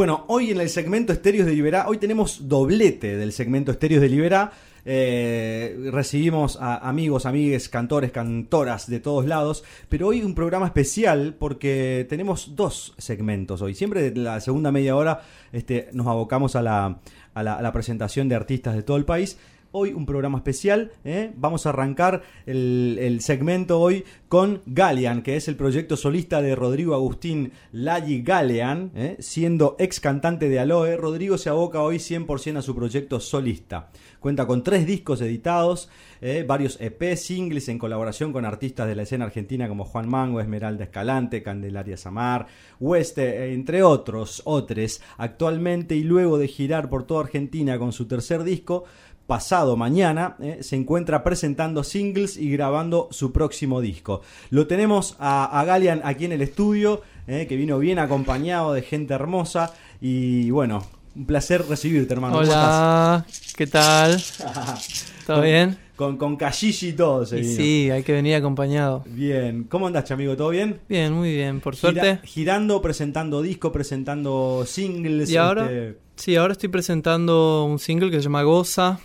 Bueno, 0.04 0.26
hoy 0.28 0.52
en 0.52 0.60
el 0.60 0.68
segmento 0.68 1.14
Estéreos 1.14 1.46
de 1.46 1.54
Liberá, 1.54 1.88
hoy 1.88 1.98
tenemos 1.98 2.50
doblete 2.50 3.16
del 3.16 3.32
segmento 3.32 3.72
Estéreos 3.72 4.02
de 4.02 4.10
Liberá. 4.10 4.52
Eh, 4.84 5.78
recibimos 5.94 6.58
a 6.60 6.90
amigos, 6.90 7.26
amigues, 7.26 7.70
cantores, 7.70 8.12
cantoras 8.12 8.90
de 8.90 9.00
todos 9.00 9.26
lados, 9.26 9.64
pero 9.88 10.10
hoy 10.10 10.22
un 10.22 10.36
programa 10.36 10.66
especial 10.66 11.38
porque 11.40 12.06
tenemos 12.10 12.54
dos 12.54 12.94
segmentos 12.98 13.62
hoy. 13.62 13.76
Siempre 13.76 14.12
de 14.12 14.20
la 14.20 14.42
segunda 14.42 14.74
media 14.74 14.98
hora 14.98 15.22
este, 15.54 15.88
nos 15.94 16.06
abocamos 16.08 16.58
a 16.58 16.62
la, 16.62 17.00
a 17.34 17.42
la- 17.42 17.54
a 17.56 17.62
la 17.62 17.72
presentación 17.72 18.28
de 18.28 18.36
artistas 18.36 18.76
de 18.76 18.84
todo 18.84 18.98
el 18.98 19.06
país. 19.06 19.38
Hoy 19.76 19.92
un 19.92 20.06
programa 20.06 20.38
especial, 20.38 20.92
¿eh? 21.04 21.32
vamos 21.36 21.66
a 21.66 21.70
arrancar 21.70 22.22
el, 22.46 23.18
segmento 23.22 23.80
hoy 23.80 24.04
con 24.30 24.62
Galean, 24.68 25.24
que 25.24 25.36
es 25.36 25.48
el 25.48 25.56
proyecto 25.56 25.98
solista 25.98 26.44
de 26.44 26.56
Rodrigo 26.56 26.94
Agustín 26.94 27.54
Laggi 27.72 28.22
Galean, 28.22 28.92
¿eh? 28.94 29.16
siendo 29.18 29.76
ex 29.80 30.00
cantante 30.00 30.48
de 30.48 30.60
Aloe, 30.60 30.96
Rodrigo 30.96 31.40
se 31.40 31.50
aboca 31.50 31.82
hoy 31.82 31.96
100% 31.96 32.58
a 32.58 32.62
su 32.62 32.76
proyecto 32.76 33.20
solista. 33.20 33.90
Cuenta 34.20 34.46
con 34.46 34.62
tres 34.62 34.86
discos 34.86 35.22
editados, 35.22 35.90
¿eh? 36.22 36.46
varios 36.48 36.80
EP, 36.80 37.16
singles 37.16 37.68
en 37.68 37.80
colaboración 37.80 38.32
con 38.32 38.46
artistas 38.46 38.88
de 38.88 38.96
la 38.96 39.04
escena 39.04 39.26
argentina 39.26 39.68
como 39.68 39.86
Juan 39.86 40.08
Mango, 40.08 40.40
Esmeralda 40.40 40.84
Escalante, 40.84 41.42
Candelaria 41.42 41.98
Samar, 41.98 42.46
Hueste, 42.80 43.54
entre 43.54 43.82
otros, 43.82 44.44
otros. 44.46 45.02
Actualmente 45.18 45.96
y 45.96 46.04
luego 46.04 46.38
de 46.38 46.48
girar 46.48 46.90
por 46.92 47.08
toda 47.08 47.22
Argentina 47.22 47.80
con 47.80 47.92
su 47.92 48.08
tercer 48.08 48.44
disco, 48.44 48.86
pasado 49.28 49.78
mañana 49.78 50.36
eh, 50.42 50.60
se 50.62 50.76
encuentra 50.76 51.24
presentando 51.24 51.84
singles 51.84 52.38
y 52.38 52.52
grabando 52.52 53.08
su 53.12 53.32
próximo 53.32 53.80
disco. 53.82 54.22
Lo 54.50 54.68
tenemos 54.68 55.16
a, 55.20 55.60
a 55.60 55.64
Galian 55.66 56.02
aquí 56.04 56.26
en 56.26 56.34
el 56.34 56.42
estudio, 56.42 57.02
eh, 57.28 57.46
que 57.48 57.56
vino 57.56 57.80
bien 57.80 58.00
acompañado 58.00 58.74
de 58.74 58.82
gente 58.82 59.14
hermosa 59.14 59.74
y 60.02 60.50
bueno, 60.52 60.84
un 61.16 61.26
placer 61.26 61.64
recibirte 61.68 62.14
hermano. 62.14 62.34
¿Cómo 62.40 62.48
Hola, 62.48 63.26
¿qué 63.56 63.68
tal? 63.68 64.22
¿Todo 65.26 65.38
Con- 65.38 65.46
bien? 65.46 65.78
Con, 65.96 66.18
con 66.18 66.36
Cashishi 66.36 66.90
y 66.90 66.94
todo 66.94 67.24
se 67.24 67.38
Y 67.38 67.42
vino. 67.42 67.56
sí, 67.56 67.90
hay 67.92 68.02
que 68.02 68.12
venir 68.14 68.36
acompañado. 68.36 69.04
Bien, 69.06 69.66
¿cómo 69.66 69.86
andás, 69.88 70.10
amigo? 70.10 70.36
¿Todo 70.36 70.50
bien? 70.50 70.80
Bien, 70.90 71.14
muy 71.14 71.32
bien, 71.34 71.62
por 71.62 71.76
Gira- 71.76 71.80
suerte. 72.02 72.20
girando, 72.28 72.82
presentando 72.82 73.42
disco, 73.44 73.72
presentando 73.72 74.66
singles. 74.68 75.30
Y 75.30 75.38
ahora, 75.38 75.66
este, 75.72 76.00
sí, 76.16 76.36
ahora 76.36 76.54
estoy 76.54 76.70
presentando 76.70 77.64
un 77.66 77.78
single 77.78 78.10
que 78.10 78.18
se 78.18 78.24
llama 78.24 78.42
Goza, 78.42 79.00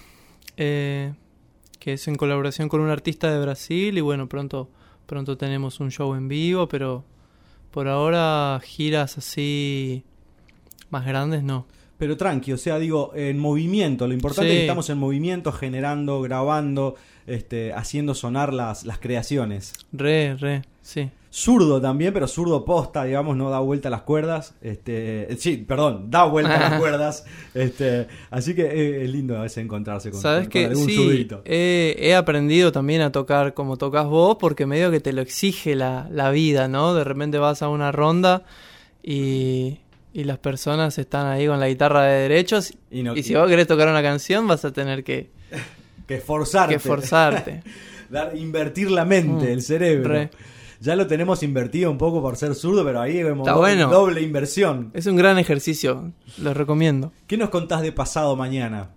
eh, 0.58 1.14
que 1.78 1.94
es 1.94 2.06
en 2.08 2.16
colaboración 2.16 2.68
con 2.68 2.80
un 2.80 2.90
artista 2.90 3.32
de 3.32 3.40
Brasil 3.40 3.96
y 3.96 4.00
bueno, 4.02 4.28
pronto, 4.28 4.68
pronto 5.06 5.38
tenemos 5.38 5.80
un 5.80 5.90
show 5.90 6.14
en 6.14 6.28
vivo, 6.28 6.68
pero 6.68 7.04
por 7.70 7.88
ahora 7.88 8.60
giras 8.62 9.16
así 9.18 10.04
más 10.90 11.06
grandes 11.06 11.42
no. 11.42 11.66
Pero 11.96 12.16
tranqui, 12.16 12.52
o 12.52 12.56
sea, 12.58 12.78
digo, 12.78 13.12
en 13.16 13.38
movimiento. 13.38 14.06
Lo 14.06 14.14
importante 14.14 14.50
Sí. 14.50 14.54
es 14.54 14.58
que 14.60 14.64
estamos 14.66 14.88
en 14.90 14.98
movimiento, 14.98 15.50
generando, 15.52 16.20
grabando, 16.22 16.94
este, 17.26 17.72
haciendo 17.72 18.14
sonar 18.14 18.52
las, 18.54 18.84
las 18.84 18.98
creaciones. 18.98 19.72
Re, 19.92 20.36
re, 20.36 20.62
sí. 20.82 21.10
Zurdo 21.30 21.78
también, 21.80 22.14
pero 22.14 22.26
zurdo 22.26 22.64
posta, 22.64 23.04
digamos, 23.04 23.36
no 23.36 23.50
da 23.50 23.58
vuelta 23.60 23.88
a 23.88 23.90
las 23.90 24.00
cuerdas. 24.02 24.54
Este, 24.62 25.28
sí, 25.38 25.58
perdón, 25.58 26.10
da 26.10 26.24
vuelta 26.24 26.56
a 26.56 26.70
las 26.70 26.78
cuerdas. 26.80 27.24
Este, 27.52 28.06
así 28.30 28.54
que 28.54 28.62
eh, 28.62 29.04
es 29.04 29.10
lindo 29.10 29.36
a 29.36 29.42
veces 29.42 29.58
encontrarse 29.62 30.10
con, 30.10 30.20
Sabes 30.20 30.44
con 30.44 30.50
que 30.52 30.64
algún 30.66 30.86
sí, 30.86 30.96
zurdito. 30.96 31.42
he, 31.44 31.96
he 32.00 32.14
aprendido 32.14 32.72
también 32.72 33.02
a 33.02 33.12
tocar 33.12 33.52
como 33.52 33.76
tocas 33.76 34.06
vos, 34.06 34.36
porque 34.40 34.64
medio 34.64 34.90
que 34.90 35.00
te 35.00 35.12
lo 35.12 35.20
exige 35.20 35.74
la, 35.76 36.08
la 36.10 36.30
vida, 36.30 36.66
¿no? 36.66 36.94
De 36.94 37.04
repente 37.04 37.36
vas 37.36 37.60
a 37.60 37.68
una 37.68 37.92
ronda 37.92 38.44
y, 39.02 39.80
y 40.14 40.24
las 40.24 40.38
personas 40.38 40.96
están 40.98 41.26
ahí 41.26 41.46
con 41.46 41.60
la 41.60 41.68
guitarra 41.68 42.04
de 42.04 42.22
derechos 42.22 42.72
Y 42.90 43.02
no- 43.02 43.14
y 43.16 43.22
si 43.22 43.34
vos 43.34 43.48
querés 43.48 43.66
tocar 43.66 43.88
una 43.88 44.02
canción 44.02 44.46
vas 44.46 44.64
a 44.64 44.72
tener 44.72 45.04
que, 45.04 45.30
que 46.08 46.14
esforzarte. 46.16 46.74
que. 47.44 47.60
Dar- 48.10 48.34
invertir 48.34 48.90
la 48.90 49.04
mente, 49.04 49.44
Mm, 49.44 49.52
el 49.52 49.62
cerebro. 49.62 50.08
re. 50.08 50.30
Ya 50.80 50.94
lo 50.94 51.06
tenemos 51.08 51.42
invertido 51.42 51.90
un 51.90 51.98
poco 51.98 52.22
por 52.22 52.36
ser 52.36 52.54
zurdo, 52.54 52.84
pero 52.84 53.00
ahí 53.00 53.22
vemos 53.22 53.46
Está 53.46 53.52
do- 53.54 53.58
bueno. 53.58 53.90
doble 53.90 54.22
inversión. 54.22 54.90
es 54.94 55.06
un 55.06 55.16
gran 55.16 55.38
ejercicio, 55.38 56.12
lo 56.38 56.54
recomiendo. 56.54 57.12
¿Qué 57.26 57.36
nos 57.36 57.48
contás 57.50 57.82
de 57.82 57.90
pasado 57.92 58.36
mañana? 58.36 58.90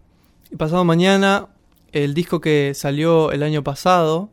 Y 0.51 0.55
pasado 0.57 0.85
mañana, 0.85 1.47
el 1.91 2.13
disco 2.13 2.39
que 2.39 2.73
salió 2.75 3.31
el 3.31 3.41
año 3.41 3.63
pasado. 3.63 4.29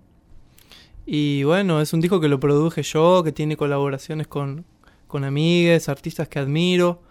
Y 1.07 1.43
bueno, 1.45 1.81
es 1.81 1.93
un 1.93 2.01
disco 2.01 2.21
que 2.21 2.29
lo 2.29 2.39
produje 2.39 2.83
yo, 2.83 3.23
que 3.25 3.33
tiene 3.33 3.57
colaboraciones 3.57 4.27
con, 4.27 4.65
con 5.07 5.25
amigues, 5.25 5.89
artistas 5.89 6.29
que 6.29 6.39
admiro. 6.39 7.03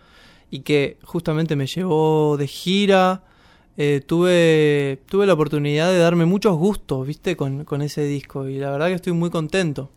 Y 0.49 0.59
que 0.59 0.97
justamente 1.03 1.55
me 1.55 1.65
llevó 1.67 2.37
de 2.37 2.47
gira. 2.47 3.23
Eh, 3.75 4.01
tuve, 4.05 5.01
tuve 5.07 5.25
la 5.25 5.33
oportunidad 5.33 5.89
de 5.91 5.97
darme 5.97 6.25
muchos 6.25 6.55
gustos, 6.57 7.05
viste, 7.05 7.35
con, 7.35 7.65
con 7.65 7.81
ese 7.81 8.03
disco. 8.05 8.47
Y 8.47 8.57
la 8.59 8.69
verdad 8.71 8.87
que 8.87 8.93
estoy 8.93 9.13
muy 9.13 9.29
contento. 9.29 9.91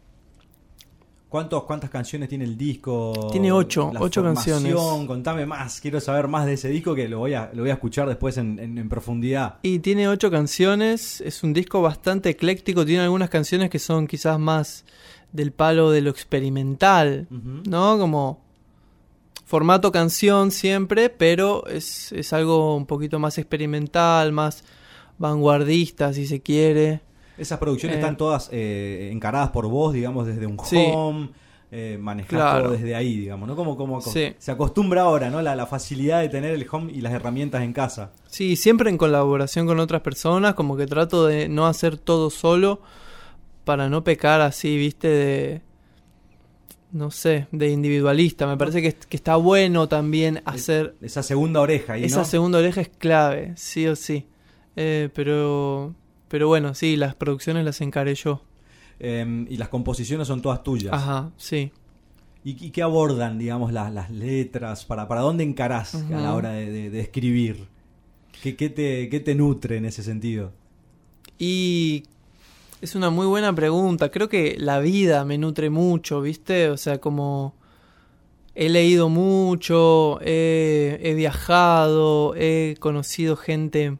¿Cuántos, 1.31 1.63
¿Cuántas 1.63 1.89
canciones 1.91 2.29
tiene 2.29 2.45
el 2.45 2.59
disco? 2.59 3.29
Tiene 3.31 3.51
ocho, 3.53 3.91
La 3.95 4.01
ocho 4.01 4.21
canciones. 4.23 4.75
Contame 5.07 5.47
más, 5.47 5.81
quiero 5.81 6.01
saber 6.01 6.27
más 6.29 6.45
de 6.45 6.55
ese 6.55 6.69
disco 6.69 6.95
que 6.95 7.09
lo 7.09 7.21
voy 7.21 7.35
a, 7.35 7.51
lo 7.55 7.63
voy 7.63 7.71
a 7.71 7.75
escuchar 7.75 8.09
después 8.09 8.37
en, 8.37 8.59
en- 8.59 8.77
en 8.77 8.89
profundidad. 8.89 9.59
Y 9.63 9.79
tiene 9.79 10.09
ocho 10.09 10.29
canciones, 10.31 11.21
es 11.21 11.43
un 11.45 11.53
disco 11.53 11.81
bastante 11.83 12.31
ecléctico, 12.31 12.85
tiene 12.85 13.05
algunas 13.05 13.31
canciones 13.31 13.71
que 13.71 13.79
son 13.79 14.07
quizás 14.09 14.39
más 14.41 14.85
del 15.33 15.53
palo 15.53 15.93
de 15.93 16.01
lo 16.01 16.11
experimental. 16.11 17.29
¿no? 17.31 17.97
Como 17.99 18.43
formato 19.47 19.93
canción 19.93 20.51
siempre, 20.51 21.11
pero 21.11 21.65
es, 21.69 22.11
es 22.13 22.33
algo 22.33 22.77
un 22.77 22.87
poquito 22.87 23.21
más 23.21 23.39
experimental, 23.39 24.33
más 24.33 24.65
vanguardista 25.19 26.13
si 26.13 26.27
se 26.27 26.41
quiere. 26.41 27.03
Esas 27.41 27.59
producciones 27.59 27.97
Eh. 27.97 28.01
están 28.01 28.17
todas 28.17 28.49
eh, 28.53 29.11
encaradas 29.13 29.51
por 29.51 29.67
vos, 29.69 29.93
digamos, 29.93 30.27
desde 30.27 30.47
un 30.47 30.59
Sí. 30.65 30.85
home, 30.95 31.31
eh, 31.73 31.99
Claro. 32.27 32.65
todo 32.65 32.73
desde 32.73 32.95
ahí, 32.95 33.17
digamos, 33.17 33.49
¿no? 33.49 33.55
Como, 33.57 33.77
como, 33.77 34.01
como- 34.01 34.13
Sí. 34.13 34.35
se 34.39 34.51
acostumbra 34.51 35.03
ahora, 35.03 35.31
¿no? 35.31 35.41
La, 35.41 35.55
la 35.55 35.67
facilidad 35.67 36.21
de 36.21 36.29
tener 36.29 36.53
el 36.53 36.67
home 36.71 36.93
y 36.93 37.01
las 37.01 37.13
herramientas 37.13 37.63
en 37.63 37.73
casa. 37.73 38.13
Sí, 38.27 38.57
siempre 38.57 38.91
en 38.91 38.99
colaboración 38.99 39.67
con 39.67 39.79
otras 39.81 40.01
personas, 40.03 40.55
como 40.55 40.77
que 40.77 40.87
trato 40.87 41.27
de 41.27 41.49
no 41.49 41.67
hacer 41.67 41.97
todo 41.97 42.29
solo 42.31 42.81
para 43.65 43.89
no 43.89 44.03
pecar 44.05 44.41
así, 44.41 44.77
viste, 44.77 45.09
de... 45.09 45.63
No 46.93 47.13
sé, 47.13 47.47
de 47.53 47.69
individualista. 47.71 48.49
Me 48.49 48.57
parece 48.57 48.83
que, 48.83 48.93
que 48.95 49.17
está 49.17 49.37
bueno 49.37 49.89
también 49.89 50.43
hacer... 50.45 50.97
Esa 51.01 51.23
segunda 51.23 51.61
oreja 51.61 51.93
ahí, 51.93 52.03
Esa 52.05 52.25
segunda 52.25 52.59
oreja 52.59 52.81
es 52.81 52.89
clave, 52.89 53.53
sí 53.55 53.87
o 53.87 53.95
sí. 53.95 54.27
Eh, 54.75 55.09
pero, 55.15 55.95
pero 56.31 56.49
bueno, 56.49 56.73
sí, 56.75 56.97
las 56.97 57.15
producciones 57.15 57.65
las 57.67 57.83
encaré 57.83 58.15
yo. 58.15 58.41
Eh, 58.99 59.47
y 59.51 59.57
las 59.59 59.69
composiciones 59.69 60.27
son 60.29 60.41
todas 60.41 60.63
tuyas. 60.63 60.93
Ajá, 60.95 61.31
sí. 61.37 61.73
¿Y, 62.45 62.53
y 62.67 62.71
qué 62.71 62.83
abordan, 62.83 63.39
digamos, 63.39 63.73
las, 63.73 63.93
las 63.93 64.11
letras? 64.11 64.87
¿Para, 64.87 65.07
¿Para 65.09 65.21
dónde 65.21 65.45
encarás 65.45 65.95
a 65.95 66.21
la 66.21 66.35
hora 66.35 66.53
de, 66.53 66.71
de- 66.71 66.91
de 66.91 67.01
escribir? 67.01 67.67
¿Qué, 68.43 68.57
qué 68.57 68.71
te, 68.71 69.09
¿Qué 69.11 69.21
te 69.21 69.35
nutre 69.35 69.77
en 69.77 69.85
ese 69.85 70.03
sentido? 70.03 70.53
Y 71.39 72.05
es 72.81 72.95
una 72.95 73.11
muy 73.11 73.27
buena 73.27 73.55
pregunta. 73.55 74.11
Creo 74.11 74.29
que 74.31 74.57
la 74.59 74.79
vida 74.81 75.25
me 75.27 75.37
nutre 75.37 75.69
mucho, 75.69 76.23
¿viste? 76.23 76.71
O 76.71 76.77
sea, 76.79 76.99
como 76.99 77.55
he 78.55 78.69
leído 78.71 79.09
mucho, 79.09 80.19
he, 80.23 80.99
he 81.03 81.15
viajado, 81.15 82.35
he 82.37 82.77
conocido 82.81 83.37
gente 83.37 83.99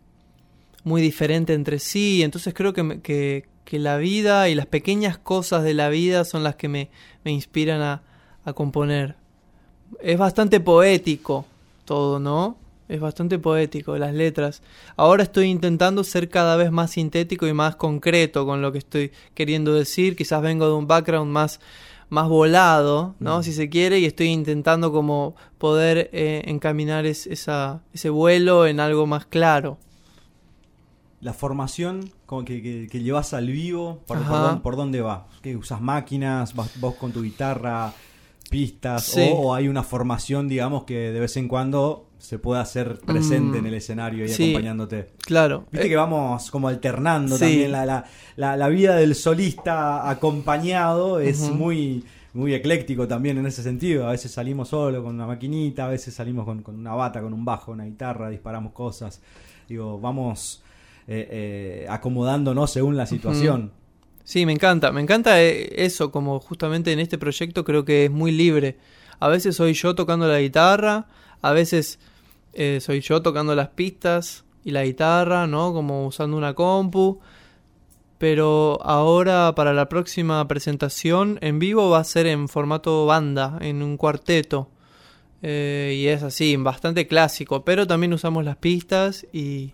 muy 0.85 1.03
diferente 1.03 1.55
entre 1.55 1.79
sí. 1.79 2.23
Entonces 2.23 2.55
creo 2.55 2.73
que, 2.73 3.01
que, 3.01 3.47
que 3.65 3.79
la 3.79 3.97
vida 3.99 4.49
y 4.49 4.55
las 4.55 4.67
pequeñas 4.67 5.19
cosas 5.19 5.63
de 5.63 5.75
la 5.75 5.89
vida 5.89 6.25
son 6.25 6.43
las 6.43 6.57
que 6.57 6.69
me, 6.69 6.91
me 7.25 7.33
inspiran 7.33 7.81
a, 7.83 8.03
a 8.45 8.53
componer. 8.53 9.17
Es 10.01 10.19
bastante 10.19 10.61
poético 10.61 11.47
todo, 11.85 12.19
¿no? 12.21 12.57
Es 12.89 13.01
bastante 13.01 13.39
poético 13.39 13.97
las 13.99 14.13
letras. 14.15 14.63
Ahora 14.97 15.23
estoy 15.23 15.47
intentando 15.47 16.03
ser 16.03 16.29
cada 16.29 16.57
vez 16.57 16.73
más 16.73 16.91
sintético 16.93 17.47
y 17.47 17.53
más 17.53 17.77
concreto 17.77 18.45
con 18.47 18.63
lo 18.63 18.73
que 18.73 18.79
estoy 18.79 19.13
queriendo 19.35 19.75
decir. 19.75 20.17
Quizás 20.17 20.43
vengo 20.43 20.67
de 20.67 20.73
un 20.75 20.89
background 20.89 21.31
más, 21.31 21.61
más 22.09 22.29
volado, 22.29 23.15
¿no? 23.21 23.45
Si 23.45 23.53
se 23.53 23.69
quiere, 23.69 24.01
y 24.01 24.07
estoy 24.07 24.29
intentando 24.29 24.91
como 24.91 25.37
poder 25.59 26.11
eh, 26.13 26.43
encaminar 26.47 27.07
es- 27.07 27.29
esa, 27.29 27.81
ese 27.93 28.11
vuelo 28.11 28.67
en 28.67 28.81
algo 28.81 29.07
más 29.07 29.25
claro. 29.27 29.79
La 31.21 31.33
formación 31.35 32.11
como 32.27 32.45
que, 32.45 32.63
que, 32.63 32.89
que 32.91 33.03
llevas 33.03 33.35
al 33.35 33.47
vivo, 33.49 34.01
¿por, 34.07 34.25
dónde, 34.27 34.61
por 34.63 34.77
dónde 34.77 35.01
va? 35.03 35.27
¿Qué 35.43 35.55
usas 35.57 35.81
máquinas? 35.81 36.55
¿Vas 36.55 36.81
vos 36.81 36.95
con 36.95 37.13
tu 37.13 37.23
guitarra? 37.23 37.93
pistas 38.49 39.05
Sí. 39.05 39.31
o, 39.33 39.37
o 39.51 39.55
hay 39.55 39.69
una 39.69 39.85
formación, 39.85 40.49
digamos, 40.49 40.83
que 40.83 41.13
de 41.13 41.21
vez 41.21 41.37
en 41.37 41.47
cuando 41.47 42.09
se 42.19 42.39
puede 42.41 42.61
hacer 42.61 42.99
presente 42.99 43.57
Mm, 43.59 43.61
en 43.61 43.67
el 43.67 43.75
escenario 43.75 44.25
y 44.25 44.29
sí. 44.29 44.43
acompañándote. 44.51 45.11
Claro. 45.25 45.67
Viste 45.71 45.87
Eh, 45.87 45.91
que 45.91 45.95
vamos 45.97 46.51
como 46.51 46.67
alternando 46.67 47.37
Sí. 47.37 47.41
también 47.45 47.71
la, 47.73 47.87
la, 47.87 48.05
la, 48.37 48.57
la 48.57 48.69
vida 48.69 48.97
del 48.97 49.15
solista 49.15 50.11
acompañado 50.11 51.21
es 51.21 51.41
muy 51.51 52.05
muy 52.33 52.55
ecléctico 52.55 53.07
también 53.09 53.39
en 53.39 53.47
ese 53.47 53.63
sentido. 53.63 54.07
A 54.09 54.11
veces 54.13 54.31
salimos 54.33 54.69
solo 54.69 55.03
con 55.03 55.15
una 55.15 55.27
maquinita, 55.27 55.87
a 55.87 55.89
veces 55.89 56.15
salimos 56.15 56.45
con, 56.45 56.63
con 56.63 56.77
una 56.77 56.95
bata, 56.95 57.21
con 57.21 57.33
un 57.33 57.45
bajo, 57.45 57.71
una 57.73 57.85
guitarra, 57.85 58.31
disparamos 58.31 58.73
cosas. 58.73 59.21
Digo, 59.69 59.99
vamos 60.01 60.63
eh, 61.13 61.29
eh, 61.31 61.87
acomodándonos 61.89 62.71
según 62.71 62.97
la 62.97 63.05
situación. 63.05 63.73
Sí, 64.23 64.47
me 64.47 64.53
encanta, 64.53 64.93
me 64.93 65.01
encanta 65.01 65.43
eh, 65.43 65.85
eso, 65.85 66.13
como 66.13 66.39
justamente 66.39 66.93
en 66.93 67.01
este 67.01 67.19
proyecto 67.19 67.65
creo 67.65 67.85
que 67.85 68.05
es 68.05 68.11
muy 68.13 68.31
libre. 68.31 68.79
A 69.19 69.27
veces 69.27 69.57
soy 69.57 69.73
yo 69.73 69.97
tocando 69.97 70.29
la 70.29 70.39
guitarra, 70.41 71.09
a 71.43 71.51
veces 71.53 71.99
soy 72.81 73.01
yo 73.01 73.23
tocando 73.23 73.57
las 73.57 73.71
pistas 73.71 74.45
y 74.65 74.71
la 74.71 74.85
guitarra, 74.85 75.49
¿no? 75.49 75.73
Como 75.73 76.07
usando 76.07 76.37
una 76.37 76.55
compu. 76.55 77.19
Pero 78.19 78.79
ahora 78.83 79.53
para 79.57 79.73
la 79.73 79.89
próxima 79.89 80.47
presentación 80.47 81.39
en 81.41 81.59
vivo 81.59 81.91
va 81.91 81.99
a 81.99 82.05
ser 82.05 82.29
en 82.29 82.49
formato 82.49 83.07
banda, 83.07 83.59
en 83.61 83.83
un 83.83 83.97
cuarteto. 83.97 84.71
Eh, 85.43 85.97
y 85.99 86.07
es 86.07 86.23
así, 86.23 86.55
bastante 86.57 87.09
clásico, 87.09 87.65
pero 87.65 87.87
también 87.87 88.13
usamos 88.13 88.45
las 88.45 88.57
pistas 88.57 89.27
y, 89.33 89.73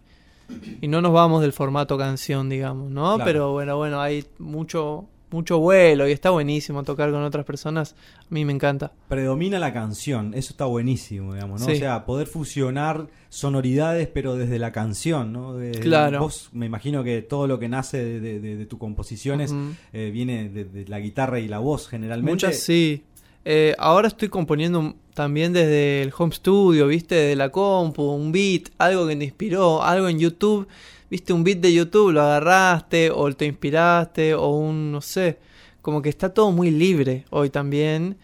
y 0.80 0.88
no 0.88 1.00
nos 1.00 1.12
vamos 1.12 1.42
del 1.42 1.52
formato 1.52 1.96
canción, 1.98 2.48
digamos, 2.48 2.90
¿no? 2.90 3.16
Claro. 3.16 3.24
Pero 3.24 3.52
bueno, 3.52 3.76
bueno, 3.76 4.00
hay 4.00 4.24
mucho 4.38 5.06
mucho 5.28 5.58
vuelo 5.58 6.08
y 6.08 6.12
está 6.12 6.30
buenísimo 6.30 6.84
tocar 6.84 7.10
con 7.10 7.22
otras 7.24 7.44
personas. 7.44 7.96
A 8.20 8.26
mí 8.30 8.44
me 8.44 8.52
encanta. 8.52 8.92
Predomina 9.08 9.58
la 9.58 9.72
canción, 9.72 10.32
eso 10.34 10.52
está 10.52 10.66
buenísimo, 10.66 11.34
digamos, 11.34 11.60
¿no? 11.60 11.66
Sí. 11.66 11.72
O 11.72 11.76
sea, 11.76 12.06
poder 12.06 12.28
fusionar 12.28 13.08
sonoridades, 13.28 14.06
pero 14.08 14.36
desde 14.36 14.58
la 14.60 14.70
canción, 14.72 15.32
¿no? 15.32 15.56
Claro. 15.82 16.20
Vos, 16.20 16.48
me 16.52 16.64
imagino 16.66 17.02
que 17.02 17.22
todo 17.22 17.48
lo 17.48 17.58
que 17.58 17.68
nace 17.68 18.02
de, 18.02 18.20
de, 18.20 18.40
de- 18.40 18.56
de 18.56 18.66
tus 18.66 18.78
composiciones 18.78 19.52
eh, 19.92 20.10
viene 20.12 20.48
de, 20.48 20.64
de 20.64 20.86
la 20.86 21.00
guitarra 21.00 21.40
y 21.40 21.48
la 21.48 21.58
voz, 21.58 21.88
generalmente. 21.88 22.30
Muchas 22.46 22.60
sí. 22.60 23.04
Eh, 23.44 23.74
ahora 23.78 24.08
estoy 24.08 24.28
componiendo 24.28 24.94
también 25.16 25.54
desde 25.54 26.02
el 26.02 26.12
home 26.16 26.30
studio, 26.30 26.86
¿viste? 26.88 27.14
Desde 27.14 27.36
la 27.36 27.48
compu, 27.48 28.02
un 28.02 28.32
beat, 28.32 28.64
algo 28.76 29.06
que 29.06 29.16
te 29.16 29.24
inspiró, 29.24 29.82
algo 29.82 30.08
en 30.08 30.18
YouTube. 30.18 30.68
¿Viste? 31.10 31.32
Un 31.32 31.42
beat 31.42 31.58
de 31.58 31.72
YouTube, 31.72 32.12
lo 32.12 32.20
agarraste 32.20 33.10
o 33.10 33.32
te 33.32 33.46
inspiraste 33.46 34.34
o 34.34 34.50
un, 34.50 34.92
no 34.92 35.00
sé. 35.00 35.38
Como 35.80 36.02
que 36.02 36.10
está 36.10 36.34
todo 36.34 36.52
muy 36.52 36.70
libre 36.70 37.24
hoy 37.30 37.48
también. 37.48 38.18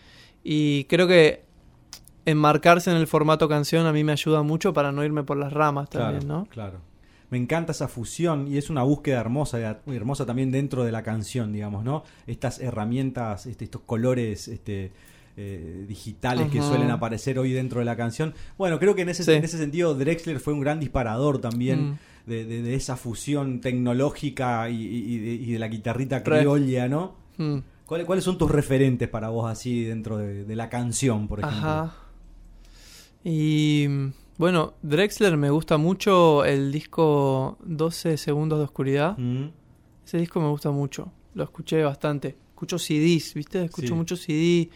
Y 0.44 0.84
creo 0.84 1.08
que 1.08 1.44
enmarcarse 2.26 2.90
en 2.90 2.98
el 2.98 3.06
formato 3.06 3.48
canción 3.48 3.86
a 3.86 3.92
mí 3.94 4.04
me 4.04 4.12
ayuda 4.12 4.42
mucho 4.42 4.74
para 4.74 4.92
no 4.92 5.02
irme 5.02 5.24
por 5.24 5.38
las 5.38 5.50
ramas 5.50 5.88
también, 5.88 6.24
claro, 6.24 6.40
¿no? 6.40 6.46
Claro. 6.50 6.80
Me 7.30 7.38
encanta 7.38 7.72
esa 7.72 7.88
fusión 7.88 8.48
y 8.48 8.58
es 8.58 8.68
una 8.68 8.82
búsqueda 8.82 9.18
hermosa, 9.18 9.80
hermosa 9.86 10.26
también 10.26 10.50
dentro 10.50 10.84
de 10.84 10.92
la 10.92 11.02
canción, 11.02 11.54
digamos, 11.54 11.84
¿no? 11.84 12.04
Estas 12.26 12.60
herramientas, 12.60 13.46
este, 13.46 13.64
estos 13.64 13.80
colores, 13.80 14.48
este, 14.48 14.92
eh, 15.36 15.84
digitales 15.88 16.50
que 16.50 16.60
suelen 16.60 16.90
aparecer 16.90 17.38
hoy 17.38 17.52
dentro 17.52 17.78
de 17.80 17.84
la 17.86 17.96
canción. 17.96 18.34
Bueno, 18.58 18.78
creo 18.78 18.94
que 18.94 19.02
en 19.02 19.08
ese, 19.08 19.24
Sí. 19.24 19.32
en 19.32 19.44
ese 19.44 19.56
sentido 19.58 19.94
Drexler 19.94 20.40
fue 20.40 20.52
un 20.52 20.60
gran 20.60 20.78
disparador 20.80 21.40
también 21.40 21.92
Mm. 21.92 21.98
de, 22.26 22.44
de- 22.44 22.62
de 22.62 22.74
esa 22.74 22.96
fusión 22.96 23.60
tecnológica 23.60 24.68
y, 24.70 25.18
de, 25.18 25.32
y 25.34 25.52
de 25.52 25.58
la 25.58 25.68
guitarrita 25.68 26.22
criolla, 26.22 26.88
¿no? 26.88 27.16
Mm. 27.38 27.58
¿Cuáles, 27.86 28.06
¿Cuáles 28.06 28.24
son 28.24 28.38
tus 28.38 28.50
referentes 28.50 29.08
para 29.08 29.28
vos 29.30 29.50
así 29.50 29.84
dentro 29.84 30.16
de, 30.18 30.56
la 30.56 30.68
canción, 30.68 31.28
por 31.28 31.40
ejemplo? 31.40 31.58
Ajá. 31.68 31.94
Y 33.24 33.86
bueno, 34.38 34.74
Drexler 34.82 35.36
me 35.36 35.50
gusta 35.50 35.76
mucho 35.76 36.44
el 36.44 36.72
disco 36.72 37.58
12 37.64 38.16
segundos 38.16 38.58
de 38.58 38.64
oscuridad. 38.64 39.16
Mm, 39.18 39.48
Ese 40.04 40.18
disco 40.18 40.40
me 40.40 40.48
gusta 40.48 40.70
mucho. 40.70 41.12
Lo 41.34 41.44
escuché 41.44 41.82
bastante. 41.82 42.36
Escucho 42.50 42.78
CDs, 42.78 43.34
¿viste? 43.34 43.64
Escucho 43.64 43.88
Sí. 43.88 43.94
mucho 43.94 44.16
CD. 44.16 44.68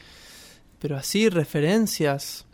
Pero 0.78 0.96
así, 0.96 1.28
referencias. 1.28 2.46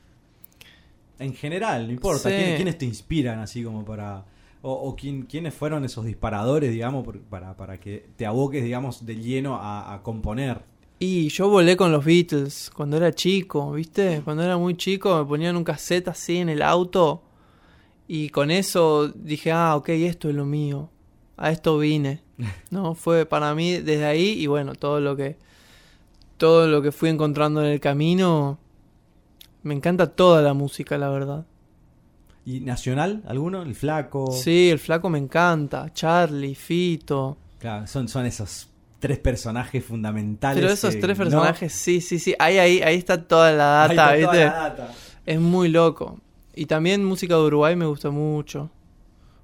En 1.18 1.35
general, 1.35 1.87
no 1.87 1.92
importa. 1.92 2.28
Sí. 2.28 2.35
¿Quiénes, 2.37 2.56
quiénes 2.56 2.78
te 2.78 2.85
inspiran 2.85 3.38
así 3.38 3.62
como 3.62 3.85
para... 3.85 4.24
O, 4.64 4.72
o 4.72 4.94
quién- 4.96 5.22
quiénes 5.26 5.52
fueron 5.54 5.85
esos 5.85 6.04
disparadores, 6.04 6.70
digamos, 6.70 7.04
para, 7.28 7.56
para 7.56 7.80
que 7.80 8.06
te 8.16 8.26
aboques, 8.26 8.62
digamos, 8.62 9.04
de 9.04 9.16
lleno 9.16 9.56
a, 9.56 9.92
a 9.94 10.02
componer? 10.02 10.62
Y 11.00 11.28
yo 11.30 11.48
volé 11.48 11.76
con 11.76 11.90
los 11.90 12.04
Beatles 12.04 12.70
cuando 12.72 12.96
era 12.96 13.12
chico, 13.12 13.72
¿viste? 13.72 14.20
Cuando 14.22 14.44
era 14.44 14.56
muy 14.56 14.76
chico 14.76 15.18
me 15.18 15.24
ponían 15.28 15.56
un 15.56 15.64
cassette 15.64 16.06
así 16.08 16.37
en 16.38 16.48
el 16.48 16.62
auto. 16.62 17.24
Y 18.06 18.28
con 18.28 18.52
eso 18.52 19.08
dije, 19.08 19.50
ah, 19.50 19.74
ok, 19.74 19.88
esto 19.90 20.28
es 20.28 20.35
lo 20.37 20.44
mío. 20.46 20.90
A 21.37 21.50
esto 21.50 21.76
vine. 21.78 22.22
No, 22.70 22.94
fue 22.94 23.26
para 23.26 23.52
mí 23.56 23.72
desde 23.78 24.04
ahí 24.04 24.40
y 24.40 24.46
bueno, 24.46 24.74
todo 24.76 25.00
lo 25.00 25.16
que 25.16 25.38
todo 26.42 26.66
lo 26.66 26.83
que 26.83 26.90
fui 26.90 27.09
encontrando 27.09 27.64
en 27.64 27.70
el 27.70 27.78
camino 27.78 28.59
me 29.62 29.74
encanta 29.74 30.09
toda 30.09 30.42
la 30.42 30.55
música, 30.55 30.98
la 30.98 31.09
verdad. 31.09 31.46
¿Y 32.44 32.59
nacional 32.59 33.22
alguno? 33.28 33.62
¿El 33.62 33.76
flaco? 33.76 34.33
Sí, 34.33 34.68
el 34.68 34.81
flaco 34.81 35.09
me 35.09 35.18
encanta, 35.18 35.92
Charlie, 35.92 36.57
Fito. 36.57 37.37
Claro, 37.61 37.87
son, 37.87 38.09
son 38.09 38.26
esos 38.26 38.68
tres 38.98 39.20
personajes 39.20 39.85
fundamentales. 39.85 40.61
Pero 40.61 40.72
esos 40.72 40.96
que, 40.96 41.00
tres 41.00 41.16
¿no? 41.16 41.24
personajes, 41.26 41.72
sí, 41.74 42.00
sí, 42.00 42.18
sí, 42.18 42.35
ahí 42.40 42.59
ahí 42.59 42.83
ahí 42.83 42.96
está 42.96 43.22
toda 43.22 43.52
la 43.52 43.85
Ahí 43.85 43.96
data, 43.96 44.16
está 44.16 44.26
toda 44.26 44.33
¿viste? 44.33 44.44
la 44.44 44.52
data. 44.52 44.94
Es 45.24 45.38
muy 45.38 45.68
loco. 45.68 46.18
Y 46.57 46.66
también 46.66 47.05
música 47.05 47.37
de 47.37 47.42
Uruguay 47.42 47.76
me 47.76 47.87
gusta 47.87 48.11
mucho. 48.11 48.68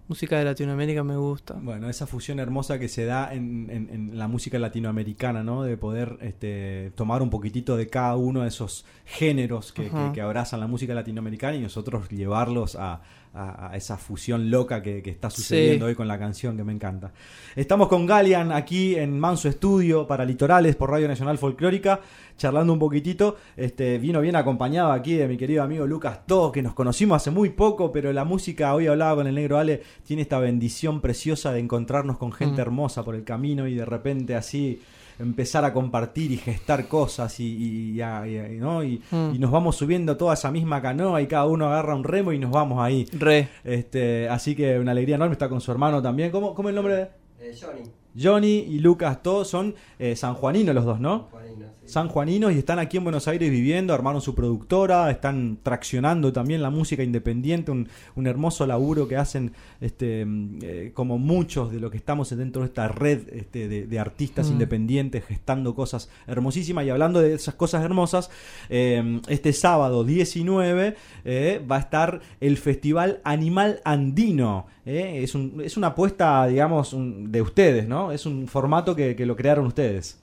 Música 0.08 0.38
de 0.38 0.44
Latinoamérica 0.46 1.04
me 1.04 1.16
gusta. 1.18 1.54
Bueno, 1.60 1.90
esa 1.90 2.06
fusión 2.06 2.40
hermosa 2.40 2.78
que 2.78 2.88
se 2.88 3.04
da 3.04 3.32
en, 3.34 3.68
en- 3.70 3.90
en 3.92 4.18
la 4.18 4.26
música 4.26 4.59
latinoamericana, 4.59 5.42
¿no? 5.44 5.62
De 5.64 5.76
poder 5.76 6.16
este, 6.22 6.92
tomar 6.94 7.20
un 7.20 7.28
poquitito 7.28 7.76
de 7.76 7.88
cada 7.88 8.16
uno 8.16 8.40
de 8.40 8.48
esos 8.48 8.86
géneros 9.04 9.70
que, 9.72 9.88
Ajá. 9.88 10.06
que- 10.09 10.14
que 10.14 10.20
abrazan 10.22 10.61
la 10.61 10.66
música 10.66 10.94
latinoamericana 10.94 11.56
y 11.56 11.61
nosotros 11.61 12.09
llevarlos 12.09 12.74
a, 12.76 13.02
a- 13.39 13.70
a 13.72 13.76
esa 13.76 13.97
fusión 13.97 14.51
loca 14.51 14.82
que, 14.82 15.03
que 15.03 15.11
está 15.11 15.30
sucediendo 15.30 15.86
Sí. 15.86 15.91
hoy 15.91 15.95
con 15.95 16.09
la 16.09 16.18
canción 16.18 16.57
que 16.57 16.64
me 16.64 16.72
encanta. 16.72 17.12
Estamos 17.57 17.89
con 17.89 18.05
Galian 18.07 18.53
aquí 18.53 18.97
en 18.97 19.18
Manso 19.18 19.49
Estudio 19.49 20.07
para 20.07 20.24
Litorales 20.24 20.74
por 20.76 20.91
Radio 20.91 21.07
Nacional 21.09 21.39
Folclórica, 21.39 22.01
charlando 22.36 22.72
un 22.72 22.78
poquitito. 22.78 23.36
Este, 23.57 23.99
vino 23.99 24.20
bien 24.20 24.36
acompañado 24.36 24.93
aquí 24.93 25.14
de 25.14 25.28
mi 25.28 25.36
querido 25.36 25.62
amigo 25.62 25.86
Lucas 25.86 26.26
To, 26.26 26.51
que 26.53 26.62
nos 26.62 26.74
conocimos 26.74 27.16
hace 27.16 27.30
muy 27.30 27.51
poco, 27.51 27.93
pero 27.93 28.12
la 28.12 28.24
música, 28.24 28.74
hoy 28.74 28.86
hablaba 28.86 29.16
con 29.16 29.26
el 29.26 29.34
negro 29.34 29.59
Ale, 29.59 29.82
tiene 30.05 30.22
esta 30.22 30.39
bendición 30.39 31.01
preciosa 31.01 31.53
de 31.53 31.61
encontrarnos 31.61 32.18
con 32.18 32.32
gente 32.32 32.57
Mm. 32.57 32.61
hermosa 32.61 33.05
por 33.05 33.14
el 33.14 33.24
camino 33.24 33.66
y 33.68 33.74
de 33.74 33.84
repente 33.84 34.34
así 34.34 34.80
empezar 35.18 35.64
a 35.64 35.72
compartir 35.72 36.30
y 36.32 36.36
gestar 36.36 36.86
cosas 36.88 37.38
y, 37.40 37.44
y- 37.46 37.90
y 37.92 38.00
a- 38.00 38.26
y- 38.26 38.54
y- 38.54 38.58
¿no? 38.58 38.82
y, 38.84 39.02
Mm. 39.10 39.34
y 39.34 39.38
nos 39.38 39.50
vamos 39.50 39.76
subiendo 39.76 40.16
toda 40.16 40.34
esa 40.34 40.50
misma 40.50 40.80
canoa 40.82 41.20
y 41.22 41.26
cada 41.26 41.46
uno 41.46 41.66
agarra 41.66 41.94
un 41.94 42.04
remo 42.04 42.32
y 42.32 42.38
nos 42.38 42.50
vamos 42.50 42.78
ahí. 42.80 43.06
Re. 43.12 43.48
Este, 43.64 44.28
así 44.28 44.54
que 44.54 44.78
una 44.78 44.92
alegría 44.92 45.16
enorme 45.16 45.32
está 45.32 45.48
con 45.48 45.60
su 45.60 45.70
hermano 45.72 46.00
también. 46.02 46.30
¿Cómo, 46.30 46.54
cómo 46.54 46.68
es 46.68 46.72
el 46.72 46.76
nombre 46.76 46.94
de 46.96 47.02
Eh, 47.40 47.54
Johnny, 47.60 47.82
Johnny 48.20 48.58
y 48.68 48.78
Lucas? 48.80 49.22
Todos 49.22 49.48
son 49.48 49.74
eh, 49.98 50.16
sanjuaninos 50.16 50.74
los 50.74 50.84
dos, 50.84 50.98
¿no? 51.00 51.28
Juanino, 51.30 51.66
sí. 51.78 51.78
Sanjuaninos 51.89 52.53
y 52.53 52.59
están 52.59 52.78
aquí 52.78 52.97
en 52.99 53.05
Buenos 53.05 53.26
Aires 53.28 53.51
viviendo, 53.51 53.95
armaron 53.95 54.20
su 54.20 54.34
productora, 54.34 55.11
están 55.11 55.59
traccionando 55.62 56.32
también 56.32 56.61
la 56.62 56.70
música 56.70 57.03
independiente, 57.03 57.70
un, 57.70 57.89
un 58.14 58.26
hermoso 58.26 58.66
laburo 58.66 59.09
que 59.09 59.16
hacen 59.16 59.53
este, 59.80 60.24
mm, 60.26 60.59
eh, 60.62 60.91
como 60.95 61.18
muchos 61.18 61.72
de 61.72 61.80
los 61.80 61.91
que 61.91 61.97
estamos 61.97 62.28
dentro 62.36 62.62
de 62.62 62.68
esta 62.68 62.89
red 62.89 63.28
este, 63.32 63.68
de, 63.68 63.86
de 63.86 63.99
artistas 63.99 64.49
Mm. 64.49 64.53
independientes 64.53 65.24
gestando 65.24 65.74
cosas 65.74 66.09
hermosísimas 66.26 66.84
y 66.84 66.91
hablando 66.91 67.20
de 67.20 67.34
esas 67.34 67.55
cosas 67.55 67.82
hermosas, 67.84 68.30
eh, 68.68 69.20
este 69.28 69.53
sábado 69.53 70.05
19 70.05 70.95
eh, 71.24 71.62
va 71.70 71.76
a 71.76 71.80
estar 71.80 72.20
el 72.41 72.57
Festival 72.59 73.20
Animal 73.24 73.80
Andino. 73.84 74.66
eh, 74.86 75.20
es, 75.22 75.34
un- 75.34 75.61
es 75.62 75.76
una 75.76 75.89
apuesta, 75.89 76.47
digamos, 76.47 76.93
un- 76.95 77.30
de 77.30 77.43
ustedes, 77.43 77.86
¿no? 77.86 78.11
Es 78.12 78.24
un 78.24 78.47
formato 78.49 78.97
que- 78.97 79.14
que 79.16 79.26
lo 79.26 79.36
crearon 79.36 79.66
ustedes 79.66 80.18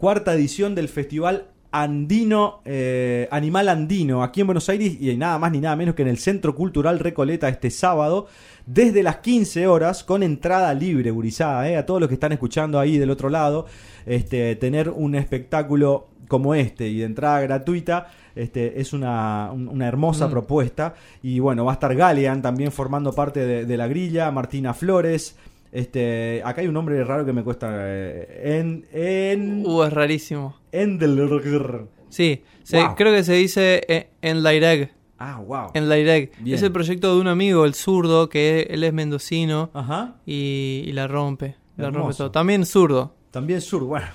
cuarta 0.00 0.32
edición 0.34 0.74
del 0.74 0.88
Festival 0.88 1.44
Andino, 1.72 2.62
eh, 2.64 3.28
Animal 3.30 3.68
Andino, 3.68 4.22
aquí 4.24 4.40
en 4.40 4.46
Buenos 4.48 4.68
Aires 4.70 4.96
y 4.98 5.14
nada 5.16 5.38
más 5.38 5.52
ni 5.52 5.60
nada 5.60 5.76
menos 5.76 5.94
que 5.94 6.02
en 6.02 6.08
el 6.08 6.18
Centro 6.18 6.54
Cultural 6.54 6.98
Recoleta 6.98 7.48
este 7.48 7.70
sábado, 7.70 8.26
desde 8.66 9.02
las 9.02 9.18
15 9.18 9.66
horas, 9.66 10.02
con 10.02 10.22
entrada 10.22 10.72
libre, 10.74 11.10
gurizada, 11.10 11.68
eh, 11.68 11.76
a 11.76 11.86
todos 11.86 12.00
los 12.00 12.08
que 12.08 12.14
están 12.14 12.32
escuchando 12.32 12.80
ahí 12.80 12.98
del 12.98 13.10
otro 13.10 13.28
lado, 13.28 13.66
este, 14.06 14.56
tener 14.56 14.88
un 14.90 15.14
espectáculo 15.14 16.08
como 16.28 16.54
este 16.54 16.88
y 16.88 16.98
de 16.98 17.04
entrada 17.04 17.40
gratuita. 17.42 18.08
Este, 18.34 18.80
es 18.80 18.92
una, 18.92 19.50
un- 19.52 19.68
una 19.68 19.86
hermosa 19.86 20.28
Mm. 20.28 20.30
propuesta 20.30 20.94
y 21.22 21.40
bueno, 21.40 21.64
va 21.64 21.72
a 21.72 21.74
estar 21.74 21.94
Galean 21.94 22.40
también 22.42 22.70
formando 22.72 23.12
parte 23.12 23.44
de, 23.44 23.66
de 23.66 23.76
la 23.76 23.86
grilla, 23.88 24.30
Martina 24.30 24.72
Flores, 24.72 25.36
este, 25.72 26.42
acá 26.44 26.60
hay 26.62 26.66
un 26.68 26.74
nombre 26.74 27.02
raro 27.04 27.24
que 27.24 27.32
me 27.32 27.42
cuesta. 27.44 27.68
eh, 27.72 28.58
en. 28.58 28.86
En. 28.92 29.64
Uh, 29.66 29.84
es 29.84 29.92
rarísimo. 29.92 30.56
Endelrgr. 30.72 31.88
Sí, 32.08 32.42
se- 32.62 32.82
Wow. 32.82 32.94
creo 32.96 33.12
que 33.14 33.22
se 33.24 33.34
dice 33.34 33.82
eh, 33.88 34.10
en 34.22 34.42
Laireg. 34.42 34.92
Ah, 35.18 35.38
wow. 35.38 35.70
En 35.74 35.88
Laireg. 35.88 36.32
Es 36.46 36.62
el 36.62 36.72
proyecto 36.72 37.14
de 37.14 37.20
un 37.20 37.28
amigo, 37.28 37.64
el 37.66 37.74
zurdo, 37.74 38.28
que 38.28 38.66
él 38.70 38.82
es 38.84 38.92
mendocino 38.92 39.70
Ajá. 39.74 40.16
y, 40.26 40.82
y 40.86 40.92
la 40.92 41.06
rompe. 41.06 41.56
La 41.76 41.90
rompe 41.90 42.14
todo. 42.14 42.30
También 42.30 42.64
zurdo. 42.66 43.14
También 43.30 43.60
sur, 43.60 43.84
bueno. 43.84 44.06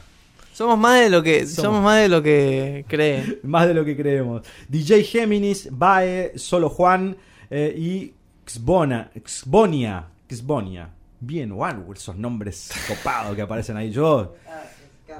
Somos 0.52 0.78
más 0.80 1.02
de 1.02 1.10
lo 1.10 1.22
que 1.22 1.46
Somos. 1.46 1.54
somos, 1.56 1.84
más 1.84 2.02
de 2.02 2.10
lo 2.10 2.24
que 2.24 2.86
creen. 2.88 3.40
Más 3.44 3.68
de 3.68 3.74
lo 3.74 3.84
que 3.86 3.96
creemos. 3.96 4.42
DJ 4.70 5.04
Géminis, 5.04 5.70
Bae, 5.72 6.32
Solo 6.38 6.70
Juan 6.70 7.16
eh, 7.50 7.74
y 7.78 8.14
Xbona, 8.46 9.12
Xbonia. 9.26 10.08
Xbonia. 10.30 10.90
Bien, 11.20 11.50
wow, 11.54 11.94
esos 11.94 12.16
nombres 12.18 12.72
copados 12.88 13.36
que 13.36 13.42
aparecen 13.42 13.78
ahí. 13.78 13.92
Yo. 13.92 14.36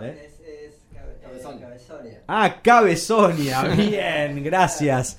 ¿Eh? 0.02 0.30
Ah, 2.28 2.62
Cabezonia. 2.62 3.64
Bien, 3.76 4.44
gracias. 4.44 5.18